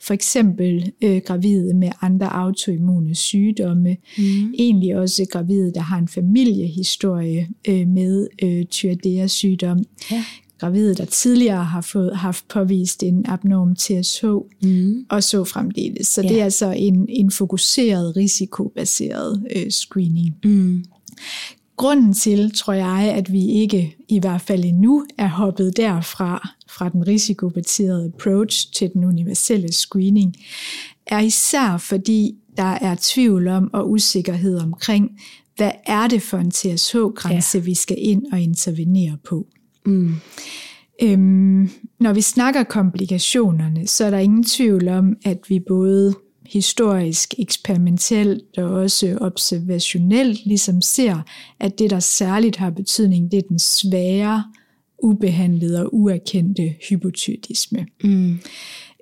For 0.00 0.14
eksempel 0.14 0.92
øh, 1.02 1.22
gravide 1.26 1.74
med 1.74 1.90
andre 2.00 2.32
autoimmune 2.32 3.14
sygdomme. 3.14 3.96
Mm. 4.18 4.54
Egentlig 4.58 4.96
også 4.96 5.26
gravide, 5.30 5.72
der 5.74 5.80
har 5.80 5.98
en 5.98 6.08
familiehistorie 6.08 7.48
øh, 7.68 7.88
med 7.88 8.28
øh, 8.42 8.64
tyrdea 8.64 9.26
sygdom. 9.26 9.78
Ja 10.10 10.24
gravide, 10.60 10.94
der 10.94 11.04
tidligere 11.04 11.64
har 11.64 11.80
fået 11.80 12.16
haft 12.16 12.48
påvist 12.48 13.02
en 13.02 13.24
abnorm 13.28 13.76
TSH, 13.76 14.24
mm. 14.62 15.06
og 15.10 15.22
så 15.24 15.44
fremdeles. 15.44 16.06
Så 16.06 16.22
ja. 16.22 16.28
det 16.28 16.40
er 16.40 16.44
altså 16.44 16.70
en, 16.70 17.06
en 17.08 17.30
fokuseret, 17.30 18.16
risikobaseret 18.16 19.46
øh, 19.56 19.70
screening. 19.70 20.34
Mm. 20.44 20.84
Grunden 21.76 22.14
til, 22.14 22.52
tror 22.54 22.72
jeg, 22.72 23.12
at 23.16 23.32
vi 23.32 23.46
ikke, 23.46 23.96
i 24.08 24.18
hvert 24.18 24.40
fald 24.40 24.64
endnu, 24.64 25.06
er 25.18 25.28
hoppet 25.28 25.76
derfra, 25.76 26.48
fra 26.68 26.88
den 26.88 27.06
risikobaserede 27.06 28.12
approach 28.14 28.72
til 28.72 28.90
den 28.92 29.04
universelle 29.04 29.72
screening, 29.72 30.36
er 31.06 31.20
især 31.20 31.76
fordi 31.76 32.34
der 32.56 32.62
er 32.80 32.96
tvivl 33.00 33.48
om 33.48 33.70
og 33.72 33.90
usikkerhed 33.90 34.58
omkring, 34.58 35.10
hvad 35.56 35.70
er 35.86 36.06
det 36.06 36.22
for 36.22 36.38
en 36.38 36.50
TSH-grænse, 36.50 37.58
ja. 37.58 37.64
vi 37.64 37.74
skal 37.74 37.96
ind 37.98 38.22
og 38.32 38.40
intervenere 38.40 39.16
på. 39.24 39.46
Mm. 39.86 40.14
Øhm, 41.02 41.70
når 42.00 42.12
vi 42.12 42.20
snakker 42.20 42.62
komplikationerne, 42.62 43.86
så 43.86 44.04
er 44.04 44.10
der 44.10 44.18
ingen 44.18 44.44
tvivl 44.44 44.88
om, 44.88 45.16
at 45.24 45.38
vi 45.48 45.60
både 45.68 46.14
historisk, 46.46 47.34
eksperimentelt 47.38 48.58
og 48.58 48.70
også 48.70 49.18
observationelt 49.20 50.46
ligesom 50.46 50.80
ser, 50.80 51.22
at 51.60 51.78
det, 51.78 51.90
der 51.90 52.00
særligt 52.00 52.56
har 52.56 52.70
betydning, 52.70 53.30
det 53.30 53.38
er 53.38 53.48
den 53.48 53.58
svære, 53.58 54.44
ubehandlede 55.02 55.84
og 55.84 55.94
uerkendte 55.94 56.74
hypotytisme. 56.88 57.86
Mm. 58.04 58.38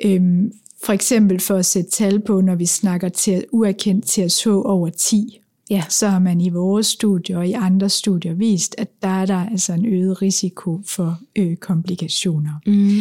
Øhm, 0.04 0.52
for 0.84 0.92
eksempel 0.92 1.40
for 1.40 1.54
at 1.54 1.66
sætte 1.66 1.90
tal 1.90 2.20
på, 2.20 2.40
når 2.40 2.54
vi 2.54 2.66
snakker 2.66 3.08
til 3.08 3.44
uerkendt 3.52 4.06
TSH 4.06 4.48
over 4.48 4.88
10, 4.88 5.40
ja. 5.70 5.84
så 5.88 6.08
har 6.08 6.18
man 6.18 6.40
i 6.40 6.48
vores 6.48 6.86
studier 6.86 7.38
og 7.38 7.46
i 7.46 7.52
andre 7.52 7.88
studier 7.88 8.34
vist, 8.34 8.74
at 8.78 8.88
der 9.02 9.08
er 9.08 9.26
der 9.26 9.46
altså 9.50 9.72
en 9.72 9.86
øget 9.86 10.22
risiko 10.22 10.80
for 10.86 11.18
ø 11.36 11.54
komplikationer. 11.54 12.52
Mm. 12.66 13.00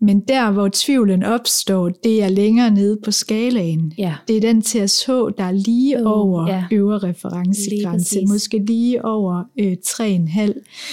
Men 0.00 0.20
der, 0.20 0.50
hvor 0.50 0.70
tvivlen 0.72 1.22
opstår, 1.22 1.88
det 1.88 2.22
er 2.22 2.28
længere 2.28 2.70
nede 2.70 2.98
på 3.04 3.10
skalaen. 3.10 3.92
Ja. 3.98 4.14
Det 4.28 4.36
er 4.36 4.40
den 4.40 4.62
TSH, 4.62 5.08
der 5.08 5.44
er 5.44 5.52
lige 5.52 6.06
oh, 6.06 6.20
over 6.20 6.48
ja. 6.48 6.64
øvre 6.72 6.98
referencegrænse, 6.98 8.14
lige 8.14 8.26
måske 8.26 8.58
lige 8.58 9.04
over 9.04 9.44
øh, 9.58 9.76
3,5 9.86 10.38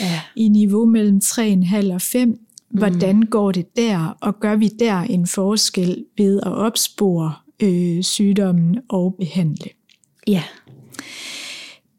ja. 0.02 0.22
i 0.36 0.50
niveau 0.50 0.86
mellem 0.86 1.22
3,5 1.24 1.94
og 1.94 2.02
5. 2.02 2.40
Hvordan 2.70 3.16
mm. 3.16 3.26
går 3.26 3.52
det 3.52 3.66
der, 3.76 4.18
og 4.22 4.40
gør 4.40 4.56
vi 4.56 4.68
der 4.68 5.00
en 5.00 5.28
forskel 5.28 6.06
ved 6.18 6.40
at 6.44 6.52
opspore 6.52 7.34
øh, 7.60 8.04
sygdommen 8.04 8.80
og 8.90 9.16
behandle? 9.20 9.70
Ja. 10.28 10.44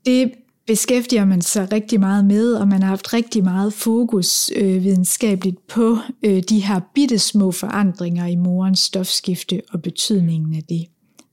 Det 0.07 0.33
beskæftiger 0.67 1.25
man 1.25 1.43
sig 1.43 1.73
rigtig 1.73 2.01
meget 2.01 2.25
med, 2.25 2.53
og 2.53 2.69
man 2.69 2.83
har 2.83 2.89
haft 2.89 3.13
rigtig 3.13 3.45
meget 3.45 3.73
fokus 3.73 4.51
øh, 4.57 4.85
videnskabeligt 4.85 5.67
på 5.67 5.99
øh, 6.23 6.43
de 6.43 6.61
her 6.61 6.81
bittesmå 6.95 7.53
forandringer 7.53 8.27
i 8.27 8.37
morens 8.37 8.79
stofskifte 8.79 9.63
og 9.73 9.83
betydningen 9.83 10.55
af 10.55 10.63
det. 10.69 10.87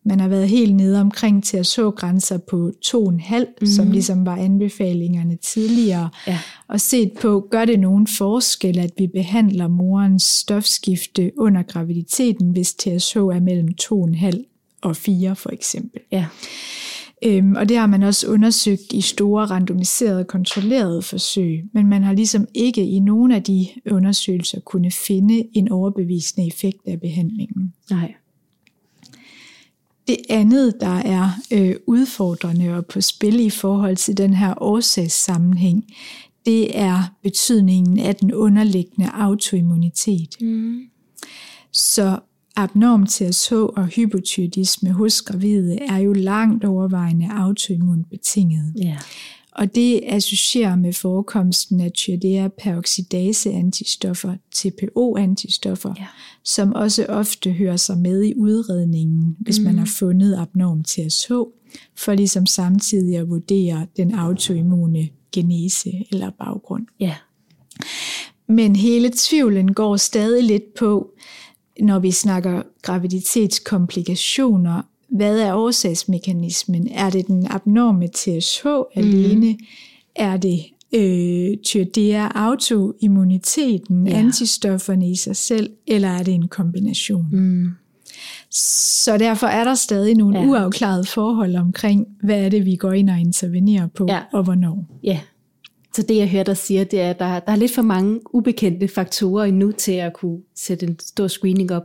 Man 0.05 0.19
har 0.19 0.27
været 0.27 0.49
helt 0.49 0.75
nede 0.75 1.01
omkring 1.01 1.43
til 1.43 1.57
at 1.57 1.65
så 1.65 1.91
grænser 1.91 2.37
på 2.37 2.71
2,5, 2.85 3.45
mm. 3.61 3.67
som 3.67 3.91
ligesom 3.91 4.25
var 4.25 4.35
anbefalingerne 4.35 5.35
tidligere, 5.35 6.09
ja. 6.27 6.39
og 6.67 6.81
set 6.81 7.11
på, 7.21 7.47
gør 7.51 7.65
det 7.65 7.79
nogen 7.79 8.07
forskel, 8.07 8.79
at 8.79 8.91
vi 8.97 9.07
behandler 9.07 9.67
morens 9.67 10.23
stofskifte 10.23 11.31
under 11.37 11.63
graviditeten, 11.63 12.49
hvis 12.49 12.73
TSH 12.73 13.17
er 13.17 13.39
mellem 13.39 13.67
2,5 13.81 14.79
og 14.81 14.95
4 14.95 15.35
for 15.35 15.49
eksempel. 15.49 16.01
Ja. 16.11 16.25
Øhm, 17.25 17.55
og 17.55 17.69
det 17.69 17.77
har 17.77 17.87
man 17.87 18.03
også 18.03 18.27
undersøgt 18.27 18.93
i 18.93 19.01
store 19.01 19.45
randomiserede 19.45 20.23
kontrollerede 20.23 21.01
forsøg, 21.01 21.63
men 21.73 21.87
man 21.87 22.03
har 22.03 22.13
ligesom 22.13 22.47
ikke 22.53 22.85
i 22.85 22.99
nogen 22.99 23.31
af 23.31 23.43
de 23.43 23.67
undersøgelser 23.91 24.59
kunne 24.59 24.91
finde 24.91 25.43
en 25.53 25.71
overbevisende 25.71 26.47
effekt 26.47 26.87
af 26.87 27.01
behandlingen. 27.01 27.73
Nej. 27.89 28.13
Det 30.07 30.17
andet, 30.29 30.73
der 30.79 30.95
er 30.95 31.29
øh, 31.51 31.75
udfordrende 31.87 32.77
og 32.77 32.85
på 32.85 33.01
spil 33.01 33.39
i 33.39 33.49
forhold 33.49 33.95
til 33.95 34.17
den 34.17 34.33
her 34.33 34.53
årsagssammenhæng, 34.61 35.85
det 36.45 36.79
er 36.79 37.13
betydningen 37.23 37.99
af 37.99 38.15
den 38.15 38.33
underliggende 38.33 39.09
autoimmunitet. 39.13 40.35
Mm. 40.41 40.81
Så 41.71 42.19
abnorm 42.55 43.05
TSH 43.05 43.53
og 43.53 43.87
hypotyreoidisme 43.87 44.91
hos 44.91 45.21
gravide 45.21 45.77
er 45.81 45.97
jo 45.97 46.13
langt 46.13 46.65
overvejende 46.65 47.27
autoimmun 47.31 48.03
betinget. 48.03 48.73
Ja. 48.77 48.97
og 49.55 49.75
det 49.75 50.01
associerer 50.03 50.75
med 50.75 50.93
forekomsten 50.93 51.79
af 51.79 51.91
tyrdea 51.91 52.47
peroxidase 52.47 53.51
antistoffer, 53.51 54.35
TPO-antistoffer, 54.51 55.93
ja. 55.99 56.07
som 56.43 56.73
også 56.73 57.05
ofte 57.05 57.51
hører 57.51 57.77
sig 57.77 57.97
med 57.97 58.23
i 58.23 58.33
udredningen, 58.37 59.35
hvis 59.39 59.59
mm. 59.59 59.65
man 59.65 59.77
har 59.77 59.85
fundet 59.85 60.35
abnorm 60.35 60.83
TSH, 60.83 61.31
for 61.97 62.13
ligesom 62.13 62.45
samtidig 62.45 63.17
at 63.17 63.29
vurdere 63.29 63.87
den 63.97 64.13
autoimmune 64.15 65.09
genese 65.31 66.05
eller 66.11 66.29
baggrund. 66.29 66.85
Ja. 66.99 67.15
Men 68.47 68.75
hele 68.75 69.11
tvivlen 69.15 69.73
går 69.73 69.97
stadig 69.97 70.43
lidt 70.43 70.73
på, 70.73 71.13
når 71.79 71.99
vi 71.99 72.11
snakker 72.11 72.61
graviditetskomplikationer, 72.81 74.81
hvad 75.09 75.39
er 75.39 75.53
årsagsmekanismen? 75.53 76.87
Er 76.91 77.09
det 77.09 77.27
den 77.27 77.47
abnorme 77.49 78.07
TSH 78.07 78.67
alene? 78.95 79.51
Mm. 79.51 79.57
Er 80.15 80.37
det 80.37 80.59
øh, 80.93 81.57
tyrdea 81.63 82.27
autoimmuniteten, 82.35 84.07
ja. 84.07 84.17
antistofferne 84.17 85.09
i 85.09 85.15
sig 85.15 85.35
selv, 85.35 85.69
eller 85.87 86.07
er 86.07 86.23
det 86.23 86.33
en 86.33 86.47
kombination? 86.47 87.27
Mm. 87.31 87.69
Så 88.49 89.17
derfor 89.17 89.47
er 89.47 89.63
der 89.63 89.75
stadig 89.75 90.15
nogle 90.15 90.39
ja. 90.39 90.45
uafklarede 90.45 91.05
forhold 91.05 91.55
omkring, 91.55 92.07
hvad 92.23 92.45
er 92.45 92.49
det, 92.49 92.65
vi 92.65 92.75
går 92.75 92.91
ind 92.91 93.09
og 93.09 93.19
intervenerer 93.19 93.87
på, 93.87 94.05
ja. 94.09 94.19
og 94.33 94.43
hvornår. 94.43 94.85
Ja, 95.03 95.19
så 95.95 96.01
det 96.01 96.17
jeg 96.17 96.29
hører 96.29 96.43
dig 96.43 96.57
siger, 96.57 96.83
det 96.83 97.01
er, 97.01 97.09
at 97.09 97.19
der, 97.19 97.39
der 97.39 97.51
er 97.51 97.55
lidt 97.55 97.71
for 97.71 97.81
mange 97.81 98.19
ubekendte 98.33 98.87
faktorer 98.87 99.45
endnu 99.45 99.71
til 99.71 99.91
at 99.91 100.13
kunne 100.13 100.39
sætte 100.55 100.85
en 100.85 100.99
stor 100.99 101.27
screening 101.27 101.71
op, 101.71 101.83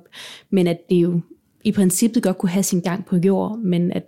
men 0.51 0.66
at 0.66 0.79
det 0.90 0.97
jo 0.97 1.21
i 1.64 1.73
princippet 1.73 2.23
godt 2.23 2.38
kunne 2.38 2.51
have 2.51 2.62
sin 2.62 2.81
gang 2.81 3.07
på 3.07 3.16
jord, 3.16 3.59
men 3.59 3.92
at 3.92 4.05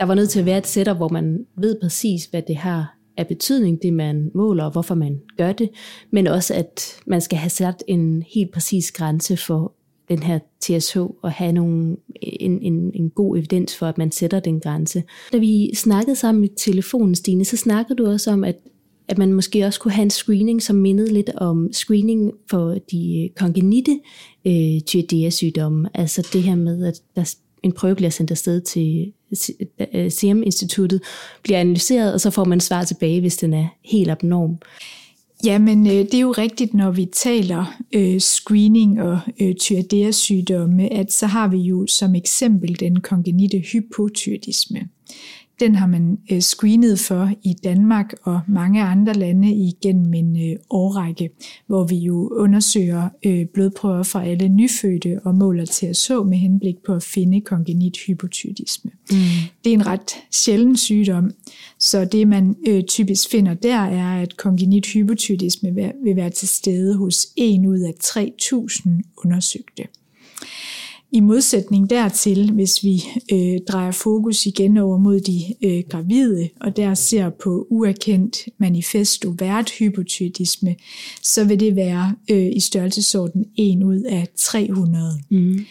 der 0.00 0.06
var 0.06 0.14
nødt 0.14 0.30
til 0.30 0.40
at 0.40 0.46
være 0.46 0.58
et 0.58 0.66
setup, 0.66 0.96
hvor 0.96 1.08
man 1.08 1.46
ved 1.56 1.76
præcis, 1.80 2.24
hvad 2.24 2.42
det 2.42 2.56
har 2.56 2.96
af 3.16 3.26
betydning, 3.26 3.82
det 3.82 3.92
man 3.92 4.30
måler, 4.34 4.64
og 4.64 4.70
hvorfor 4.70 4.94
man 4.94 5.20
gør 5.36 5.52
det, 5.52 5.70
men 6.10 6.26
også 6.26 6.54
at 6.54 7.00
man 7.06 7.20
skal 7.20 7.38
have 7.38 7.50
sat 7.50 7.84
en 7.86 8.24
helt 8.34 8.52
præcis 8.52 8.92
grænse 8.92 9.36
for 9.36 9.72
den 10.08 10.22
her 10.22 10.38
TSH 10.60 10.98
og 10.98 11.32
have 11.32 11.52
nogle, 11.52 11.96
en, 12.22 12.62
en, 12.62 12.90
en 12.94 13.10
god 13.10 13.36
evidens 13.36 13.76
for, 13.76 13.86
at 13.86 13.98
man 13.98 14.12
sætter 14.12 14.40
den 14.40 14.60
grænse. 14.60 15.02
Da 15.32 15.38
vi 15.38 15.74
snakkede 15.74 16.16
sammen 16.16 16.44
i 16.44 16.48
telefonen, 16.48 17.14
Stine, 17.14 17.44
så 17.44 17.56
snakkede 17.56 17.96
du 17.96 18.10
også 18.10 18.30
om, 18.30 18.44
at 18.44 18.56
at 19.10 19.18
man 19.18 19.32
måske 19.32 19.66
også 19.66 19.80
kunne 19.80 19.92
have 19.92 20.02
en 20.02 20.10
screening, 20.10 20.62
som 20.62 20.76
mindede 20.76 21.12
lidt 21.12 21.30
om 21.36 21.72
screening 21.72 22.32
for 22.50 22.78
de 22.90 23.22
øh, 23.24 23.30
kongenite 23.36 24.00
øh, 24.44 24.80
tyredea-sygdomme. 24.80 25.88
Altså 25.94 26.28
det 26.32 26.42
her 26.42 26.54
med, 26.54 26.86
at 26.86 27.00
der 27.16 27.34
en 27.62 27.72
prøve 27.72 27.94
bliver 27.94 28.10
sendt 28.10 28.30
afsted 28.30 28.60
til 28.60 29.12
øh, 29.94 30.10
Serum 30.10 30.42
Instituttet, 30.42 31.02
bliver 31.42 31.60
analyseret, 31.60 32.14
og 32.14 32.20
så 32.20 32.30
får 32.30 32.44
man 32.44 32.60
svar 32.60 32.84
tilbage, 32.84 33.20
hvis 33.20 33.36
den 33.36 33.54
er 33.54 33.66
helt 33.84 34.10
abnorm. 34.10 34.58
Jamen, 35.44 35.86
øh, 35.86 35.92
det 35.92 36.14
er 36.14 36.20
jo 36.20 36.32
rigtigt, 36.32 36.74
når 36.74 36.90
vi 36.90 37.04
taler 37.04 37.82
øh, 37.92 38.20
screening 38.20 39.02
og 39.02 39.18
øh, 39.40 39.54
tyredea-sygdomme, 39.54 40.92
at 40.92 41.12
så 41.12 41.26
har 41.26 41.48
vi 41.48 41.58
jo 41.58 41.86
som 41.86 42.14
eksempel 42.14 42.80
den 42.80 43.00
kongenite 43.00 43.58
hypotyrdisme. 43.58 44.88
Den 45.60 45.74
har 45.74 45.86
man 45.86 46.18
øh, 46.32 46.40
screenet 46.40 47.00
for 47.00 47.30
i 47.42 47.54
Danmark 47.64 48.12
og 48.22 48.40
mange 48.48 48.82
andre 48.82 49.12
lande 49.12 49.52
igennem 49.52 50.14
en 50.14 50.50
øh, 50.50 50.56
årrække, 50.70 51.30
hvor 51.66 51.84
vi 51.84 51.96
jo 51.96 52.28
undersøger 52.28 53.08
øh, 53.26 53.46
blodprøver 53.54 54.02
fra 54.02 54.24
alle 54.24 54.48
nyfødte 54.48 55.20
og 55.24 55.34
måler 55.34 55.64
til 55.64 55.86
at 55.86 55.96
så 55.96 56.22
med 56.22 56.38
henblik 56.38 56.74
på 56.86 56.94
at 56.94 57.02
finde 57.02 57.40
kongenit 57.40 57.96
hypotyrisme. 58.06 58.90
Mm. 59.10 59.16
Det 59.64 59.70
er 59.70 59.74
en 59.74 59.86
ret 59.86 60.16
sjælden 60.30 60.76
sygdom, 60.76 61.30
så 61.78 62.04
det 62.04 62.28
man 62.28 62.56
typisk 62.88 63.30
finder 63.30 63.54
der 63.54 63.78
er, 63.78 64.22
at 64.22 64.36
kongenit 64.36 64.86
hypotyrisme 64.86 65.74
vil 66.04 66.16
være 66.16 66.30
til 66.30 66.48
stede 66.48 66.96
hos 66.96 67.26
en 67.36 67.66
ud 67.66 67.80
af 67.80 67.92
3.000 68.04 68.88
undersøgte. 69.24 69.84
I 71.12 71.20
modsætning 71.20 71.90
dertil, 71.90 72.52
hvis 72.52 72.84
vi 72.84 73.02
øh, 73.32 73.58
drejer 73.68 73.90
fokus 73.90 74.46
igen 74.46 74.76
over 74.76 74.98
mod 74.98 75.20
de 75.20 75.54
øh, 75.62 75.82
gravide, 75.88 76.48
og 76.60 76.76
der 76.76 76.94
ser 76.94 77.30
på 77.30 77.66
uerkendt 77.70 78.48
manifest 78.58 79.26
vært 79.38 79.70
hypotyrisme, 79.70 80.76
så 81.22 81.44
vil 81.44 81.60
det 81.60 81.76
være 81.76 82.14
øh, 82.30 82.50
i 82.56 82.60
størrelsesorden 82.60 83.44
1 83.56 83.82
ud 83.82 84.00
af 84.00 84.28
300. 84.36 85.20
Mm. 85.30 85.38
Mm-hmm. 85.38 85.66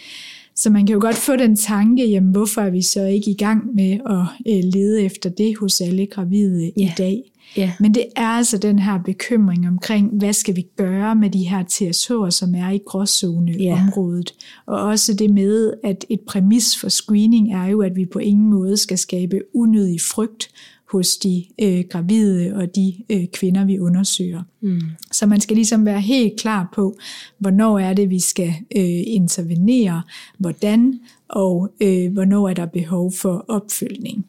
Så 0.60 0.70
man 0.70 0.86
kan 0.86 0.94
jo 0.94 1.00
godt 1.02 1.16
få 1.16 1.36
den 1.36 1.56
tanke, 1.56 2.10
jamen 2.10 2.32
hvorfor 2.32 2.62
er 2.62 2.70
vi 2.70 2.82
så 2.82 3.06
ikke 3.06 3.32
i 3.32 3.34
gang 3.34 3.76
med 3.76 3.92
at 3.92 4.54
øh, 4.54 4.64
lede 4.64 5.02
efter 5.02 5.30
det 5.30 5.58
hos 5.58 5.82
alle 5.82 6.06
gravide 6.06 6.62
yeah. 6.62 6.72
i 6.78 6.94
dag? 6.98 7.32
Yeah. 7.60 7.70
Men 7.80 7.94
det 7.94 8.06
er 8.16 8.28
altså 8.28 8.58
den 8.58 8.80
her 8.80 9.00
bekymring 9.06 9.68
omkring, 9.68 10.10
hvad 10.18 10.34
skal 10.34 10.56
vi 10.56 10.66
gøre 10.78 11.16
med 11.16 11.30
de 11.30 11.44
her 11.44 11.64
TSH'er, 11.64 12.30
som 12.30 12.56
er 12.56 12.70
i 12.70 12.80
gråzoneområdet. 12.86 14.30
Yeah. 14.30 14.80
Og 14.80 14.88
også 14.88 15.14
det 15.14 15.30
med, 15.30 15.74
at 15.84 16.06
et 16.10 16.20
præmis 16.28 16.78
for 16.78 16.90
screening 16.90 17.54
er 17.54 17.66
jo, 17.66 17.82
at 17.82 17.96
vi 17.96 18.06
på 18.06 18.20
ingen 18.20 18.50
måde 18.50 18.78
skal 18.78 18.98
skabe 18.98 19.42
unødig 19.54 20.02
frygt 20.02 20.50
hos 20.92 21.18
de 21.18 21.46
øh, 21.62 21.84
gravide 21.90 22.56
og 22.56 22.76
de 22.76 22.94
øh, 23.10 23.28
kvinder, 23.34 23.66
vi 23.66 23.80
undersøger. 23.80 24.44
Mm. 24.62 24.82
Så 25.12 25.26
man 25.26 25.42
skal 25.42 25.56
ligesom 25.56 25.86
være 25.86 26.02
helt 26.02 26.40
klar 26.40 26.70
på, 26.76 26.98
hvornår 27.38 27.80
er 27.80 27.94
det, 27.94 28.10
vi 28.10 28.20
skal 28.20 28.54
øh, 28.76 29.04
intervenere, 29.06 30.02
hvordan, 30.38 31.00
og 31.28 31.74
øh, 31.82 32.14
hvornår 32.14 32.50
er 32.50 32.54
der 32.54 32.66
behov 32.66 33.14
for 33.14 33.46
opfølgning. 33.48 34.26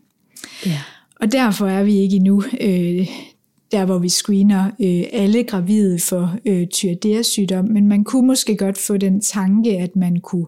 Yeah. 0.66 0.79
Og 1.20 1.33
derfor 1.33 1.66
er 1.66 1.85
vi 1.85 1.96
ikke 1.99 2.16
endnu 2.16 2.42
øh, 2.61 3.09
der, 3.73 3.85
hvor 3.85 3.99
vi 3.99 4.09
screener 4.09 4.64
øh, 4.64 5.05
alle 5.12 5.44
gravide 5.44 5.99
for 5.99 6.37
øh, 6.46 6.66
tyrdea-sygdom, 6.66 7.64
men 7.64 7.87
man 7.87 8.05
kunne 8.05 8.27
måske 8.27 8.57
godt 8.57 8.79
få 8.79 8.96
den 8.96 9.20
tanke, 9.20 9.79
at 9.79 9.96
man 9.96 10.20
kunne 10.20 10.46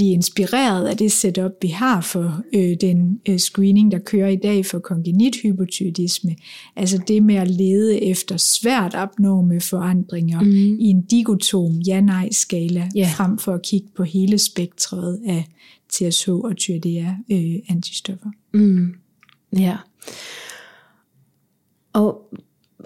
blive 0.00 0.12
inspireret 0.12 0.86
af 0.86 0.96
det 0.96 1.12
setup, 1.12 1.52
vi 1.62 1.68
har 1.68 2.00
for 2.00 2.42
øh, 2.54 2.76
den 2.80 3.20
øh, 3.28 3.38
screening, 3.38 3.92
der 3.92 3.98
kører 3.98 4.28
i 4.28 4.36
dag 4.36 4.66
for 4.66 4.78
kongenit 4.78 5.36
hypotyreisme. 5.42 6.36
Altså 6.76 6.98
det 7.08 7.22
med 7.22 7.34
at 7.34 7.50
lede 7.50 8.02
efter 8.02 8.36
svært 8.36 8.94
abnorme 8.94 9.60
forandringer 9.60 10.40
mm. 10.40 10.78
i 10.80 10.84
en 10.84 11.02
digotom 11.02 11.72
ja-nej-skala, 11.72 12.88
yeah. 12.98 13.10
frem 13.16 13.38
for 13.38 13.54
at 13.54 13.62
kigge 13.62 13.88
på 13.96 14.02
hele 14.02 14.38
spektret 14.38 15.20
af 15.26 15.48
TSH 15.88 16.30
og 16.30 16.56
tyrdea 16.56 17.14
øh, 17.30 17.54
antistoffer. 17.68 18.30
Mm. 18.54 18.94
Ja. 19.58 19.76
Og 21.92 22.34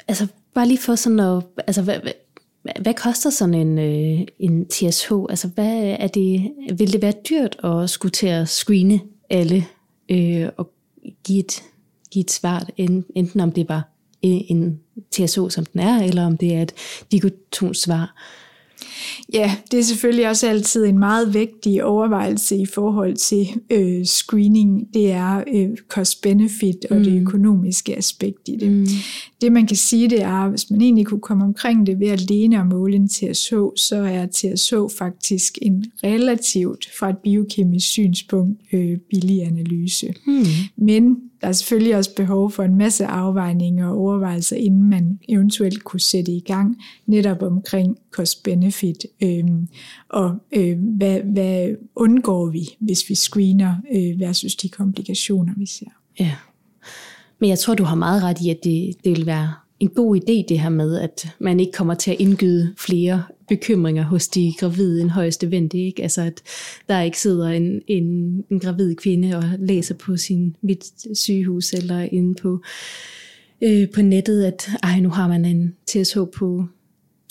altså 0.09 0.27
bare 0.55 0.69
lige 0.69 0.79
for 0.79 0.95
sådan 0.95 1.21
at, 1.21 1.43
altså 1.67 1.83
hvad, 1.83 2.01
hvad, 2.81 2.95
koster 2.95 3.31
sådan 3.31 3.55
en, 3.55 3.79
øh, 3.79 4.27
en 4.39 4.67
TSH? 4.69 5.13
Altså 5.29 5.49
hvad 5.49 5.97
er 5.99 6.07
det, 6.07 6.53
vil 6.79 6.93
det 6.93 7.03
være 7.03 7.15
dyrt 7.31 7.57
at 7.65 7.91
skulle 7.91 8.13
til 8.13 8.27
at 8.27 8.49
screene 8.49 9.01
alle 9.31 9.67
øh, 10.09 10.49
og 10.57 10.71
give 11.25 11.39
et, 11.39 11.63
give 12.11 12.21
et 12.21 12.31
svar, 12.31 12.67
enten 13.15 13.41
om 13.41 13.53
det 13.53 13.69
var 13.69 13.89
øh, 14.25 14.41
en 14.49 14.81
TSH, 15.13 15.39
som 15.49 15.65
den 15.65 15.81
er, 15.81 16.03
eller 16.03 16.27
om 16.27 16.37
det 16.37 16.55
er 16.55 16.63
et 16.63 16.73
digotonsvar. 17.13 17.75
svar. 17.75 18.44
Ja, 19.33 19.57
det 19.71 19.79
er 19.79 19.83
selvfølgelig 19.83 20.29
også 20.29 20.49
altid 20.49 20.85
en 20.85 20.99
meget 20.99 21.35
vigtig 21.35 21.85
overvejelse 21.85 22.57
i 22.57 22.67
forhold 22.67 23.17
til 23.17 23.49
øh, 23.71 24.05
screening. 24.05 24.95
Det 24.95 25.11
er 25.11 25.45
øh, 25.55 25.69
cost-benefit 25.89 26.87
og 26.91 26.97
mm. 26.97 27.05
det 27.05 27.21
økonomiske 27.21 27.99
aspekt 27.99 28.49
i 28.49 28.57
det. 28.61 28.73
Mm. 28.73 28.87
Det 29.41 29.53
man 29.53 29.67
kan 29.67 29.77
sige, 29.77 30.11
det 30.11 30.23
er, 30.23 30.49
hvis 30.49 30.71
man 30.71 30.81
egentlig 30.81 31.07
kunne 31.07 31.21
komme 31.21 31.45
omkring 31.45 31.87
det 31.87 32.01
ved 32.01 32.09
alene 32.09 32.61
at 32.61 32.67
måle 32.67 32.97
en 32.97 33.09
TSH, 33.09 33.55
så 33.77 33.97
er 33.97 34.27
TSH 34.27 34.75
faktisk 34.99 35.59
en 35.63 35.85
relativt 36.05 36.89
fra 36.99 37.11
et 37.11 37.19
biokemisk 37.19 37.87
synspunkt 37.87 38.61
øh, 38.73 38.99
billig 39.11 39.43
analyse. 39.43 40.15
Mm. 40.27 40.45
Men 40.77 41.17
der 41.45 41.49
er 41.49 41.53
selvfølgelig 41.53 41.97
også 41.97 42.15
behov 42.17 42.51
for 42.51 42.63
en 42.63 42.77
masse 42.77 43.07
afvejninger 43.07 43.89
og 43.89 43.99
overvejelser, 43.99 44.57
inden 44.57 44.91
man 44.91 45.19
eventuelt 45.29 45.85
kunne 45.85 46.01
sætte 46.01 46.33
i 46.33 46.41
gang, 46.41 46.77
netop 47.07 47.43
omkring 47.43 47.97
cost-benefit, 48.11 49.07
øh, 49.23 49.45
og 50.09 50.35
øh, 50.53 50.79
hvad, 50.79 51.21
hvad 51.21 51.69
undgår 51.97 52.47
vi, 52.47 52.77
hvis 52.81 53.09
vi 53.09 53.15
screener 53.15 53.75
øh, 53.95 54.21
versus 54.21 54.57
de 54.57 54.69
komplikationer, 54.69 55.53
vi 55.57 55.67
ser. 55.67 55.87
Ja, 56.21 56.33
men 57.39 57.51
jeg 57.51 57.59
tror, 57.59 57.75
du 57.75 57.85
har 57.85 57.97
meget 57.97 58.23
ret 58.23 58.41
i, 58.41 58.51
at 58.51 58.59
det, 58.65 58.95
det 59.05 59.17
vil 59.17 59.27
være 59.27 59.55
en 59.81 59.89
god 59.89 60.17
idé 60.17 60.45
det 60.49 60.61
her 60.61 60.69
med, 60.69 60.99
at 60.99 61.29
man 61.39 61.61
ikke 61.61 61.73
kommer 61.73 61.95
til 61.95 62.11
at 62.11 62.17
indgyde 62.21 62.75
flere 62.79 63.23
bekymringer 63.49 64.03
hos 64.03 64.29
de 64.29 64.53
gravide 64.59 65.01
end 65.01 65.11
højst 65.11 65.51
vente. 65.51 65.79
Ikke? 65.79 66.03
Altså 66.03 66.23
at 66.23 66.43
der 66.89 67.01
ikke 67.01 67.21
sidder 67.21 67.49
en, 67.49 67.83
en, 67.87 68.05
en 68.51 68.61
gravid 68.61 68.97
kvinde 68.97 69.37
og 69.37 69.45
læser 69.59 69.95
på 69.95 70.17
sin 70.17 70.57
mit 70.63 70.85
sygehus 71.15 71.73
eller 71.73 72.01
inde 72.01 72.35
på, 72.35 72.63
øh, 73.63 73.91
på 73.91 74.03
nettet, 74.03 74.45
at 74.45 74.71
ej, 74.83 75.01
nu 75.01 75.09
har 75.09 75.29
man 75.29 75.45
en 75.45 75.77
TSH 75.87 76.19
på 76.37 76.65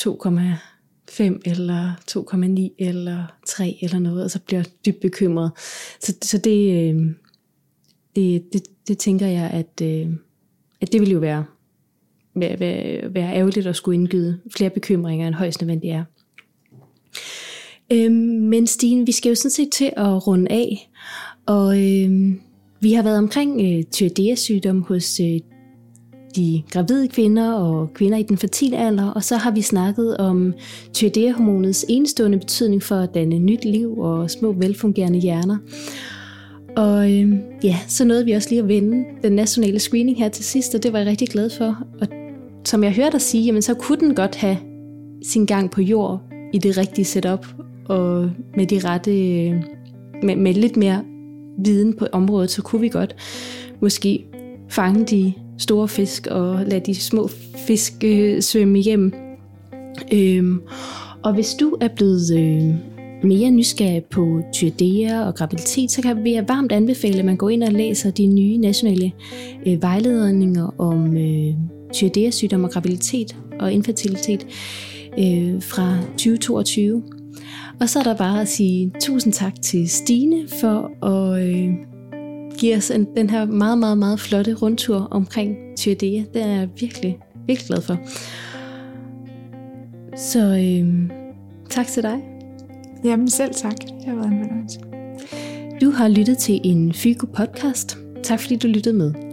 2,5 0.02 1.40
eller 1.46 1.94
2,9 2.12 2.86
eller 2.86 3.26
3 3.48 3.78
eller 3.82 4.00
noget, 4.00 4.24
og 4.24 4.32
så 4.32 4.40
bliver 4.40 4.64
dybt 4.86 5.02
bekymret. 5.02 5.52
Så, 6.00 6.14
så 6.22 6.38
det, 6.38 6.90
øh, 6.94 7.12
det, 8.16 8.54
det, 8.54 8.64
det 8.88 8.98
tænker 8.98 9.28
jeg, 9.28 9.50
at, 9.50 9.82
øh, 9.86 10.08
at 10.82 10.92
det 10.92 11.02
vil 11.02 11.12
jo 11.12 11.20
være, 11.20 11.46
være, 12.36 12.60
være, 12.60 13.14
være 13.14 13.36
ærgerligt 13.36 13.68
at 13.68 13.76
skulle 13.76 13.96
indgyde 13.96 14.40
flere 14.58 14.70
bekymringer, 14.70 15.28
end 15.28 15.36
højst 15.36 15.62
nødvendigt 15.62 15.94
er. 15.94 16.04
Øhm, 17.94 18.14
men 18.50 18.68
Stine, 18.68 19.06
vi 19.06 19.12
skal 19.12 19.30
jo 19.30 19.36
sådan 19.36 19.52
set 19.52 19.70
til 19.72 19.92
at 19.98 20.28
runde 20.28 20.52
af, 20.52 20.90
og 21.46 21.82
øhm, 21.82 22.40
vi 22.80 22.94
har 22.94 23.04
været 23.04 23.18
omkring 23.18 23.62
øh, 23.62 23.84
tyredia-sygdom 23.84 24.82
hos 24.82 25.20
øh, 25.20 25.40
de 26.36 26.64
gravide 26.72 27.08
kvinder 27.08 27.54
og 27.54 27.94
kvinder 27.94 28.18
i 28.18 28.24
den 28.24 28.38
fertile 28.38 28.78
alder, 28.78 29.10
og 29.10 29.24
så 29.24 29.38
har 29.38 29.52
vi 29.52 29.62
snakket 29.62 30.18
om 30.18 30.54
tyredia-hormonets 30.94 31.86
enestående 31.90 32.40
betydning 32.40 32.84
for 32.84 32.96
at 32.96 33.10
danne 33.14 33.40
nyt 33.40 33.66
liv 33.66 34.00
og 34.00 34.30
små 34.30 34.52
velfungerende 34.52 35.20
hjerner. 35.20 35.58
Og 36.76 37.12
øh, 37.12 37.34
ja, 37.64 37.78
så 37.88 38.06
nåede 38.06 38.26
vi 38.26 38.32
også 38.32 38.50
lige 38.50 38.62
at 38.62 38.68
vende 38.68 39.06
den 39.24 39.32
nationale 39.32 39.80
screening 39.80 40.18
her 40.18 40.30
til 40.30 40.46
sidst, 40.46 40.76
og 40.76 40.84
det 40.84 40.94
var 40.94 41.00
jeg 41.00 41.08
rigtig 41.08 41.28
glad 41.28 41.50
for. 41.50 41.78
Og 42.02 42.08
som 42.66 42.84
jeg 42.84 42.94
hørte 42.94 43.12
dig 43.12 43.22
sige, 43.22 43.46
jamen, 43.46 43.62
så 43.62 43.74
kunne 43.74 44.00
den 44.00 44.16
godt 44.16 44.36
have 44.36 44.58
sin 45.26 45.46
gang 45.46 45.72
på 45.72 45.82
jord 45.82 46.22
i 46.54 46.58
det 46.58 46.78
rigtige 46.78 47.06
setup, 47.06 47.48
og 47.86 48.30
med 48.58 48.66
de 48.66 48.80
rette, 48.80 49.12
øh, 49.12 49.56
med, 50.24 50.36
med 50.36 50.54
lidt 50.54 50.78
mere 50.78 51.04
viden 51.58 51.94
på 51.94 52.08
området, 52.12 52.52
så 52.52 52.62
kunne 52.62 52.82
vi 52.82 52.90
godt 52.90 53.16
måske 53.80 54.26
fange 54.70 55.06
de 55.06 55.34
store 55.58 55.88
fisk 55.88 56.28
og 56.28 56.66
lade 56.66 56.86
de 56.86 56.96
små 56.96 57.30
fisk 57.68 57.94
øh, 58.04 58.42
svømme 58.42 58.80
hjem. 58.80 59.14
Øhm, 60.14 60.62
og 61.24 61.34
hvis 61.34 61.54
du 61.54 61.78
er 61.82 61.88
blevet 61.88 62.38
øh, 62.38 62.76
mere 63.24 63.52
nysgerrig 63.52 64.04
på 64.04 64.42
tyrdea 64.54 65.26
og 65.28 65.36
graviditet, 65.36 65.92
så 65.92 66.02
kan 66.02 66.28
jeg 66.28 66.48
varmt 66.48 66.72
anbefale, 66.72 67.20
at 67.20 67.26
man 67.26 67.38
går 67.38 67.50
ind 67.50 67.64
og 67.64 67.72
læser 67.72 68.12
de 68.12 68.28
nye 68.28 68.58
nationale 68.58 69.12
øh, 69.68 69.82
vejledninger 69.82 70.82
om 70.82 71.18
øh, 71.18 71.54
tyrdea-sygdom 71.94 72.64
og 72.64 72.72
graviditet 72.72 73.36
og 73.60 73.72
infertilitet 73.72 74.48
øh, 75.20 75.62
fra 75.62 75.98
2022. 76.12 77.04
Og 77.80 77.90
så 77.90 78.00
er 78.00 78.04
der 78.04 78.16
bare 78.16 78.42
at 78.42 78.48
sige 78.48 78.92
tusind 79.02 79.34
tak 79.34 79.54
til 79.62 79.90
Stine 79.90 80.48
for 80.62 81.06
at 81.06 81.44
øh, 81.44 81.72
give 82.58 82.76
os 82.76 82.92
en, 82.92 83.08
den 83.18 83.30
her 83.30 83.46
meget, 83.46 83.78
meget, 83.78 83.98
meget 83.98 84.20
flotte 84.20 84.54
rundtur 84.54 85.08
omkring 85.12 85.58
Tyrdea. 85.78 86.24
Det 86.34 86.42
er 86.42 86.48
jeg 86.48 86.70
virkelig, 86.80 87.18
virkelig 87.48 87.68
glad 87.68 87.82
for. 87.82 87.98
Så 90.18 90.40
øh, 90.40 91.10
tak 91.70 91.88
til 91.88 92.04
dig. 92.04 92.20
Jamen 93.04 93.30
selv 93.30 93.54
tak. 93.54 93.76
Det 93.82 94.06
har 94.06 94.16
været 94.16 94.28
en 94.28 94.40
fornøjelse. 94.40 94.80
Du 95.82 95.92
har 95.92 96.08
lyttet 96.08 96.38
til 96.38 96.62
en 96.64 96.94
Fygo 96.94 97.26
podcast. 97.26 97.98
Tak 98.24 98.40
fordi 98.40 98.56
du 98.56 98.68
lyttede 98.68 98.96
med. 98.96 99.33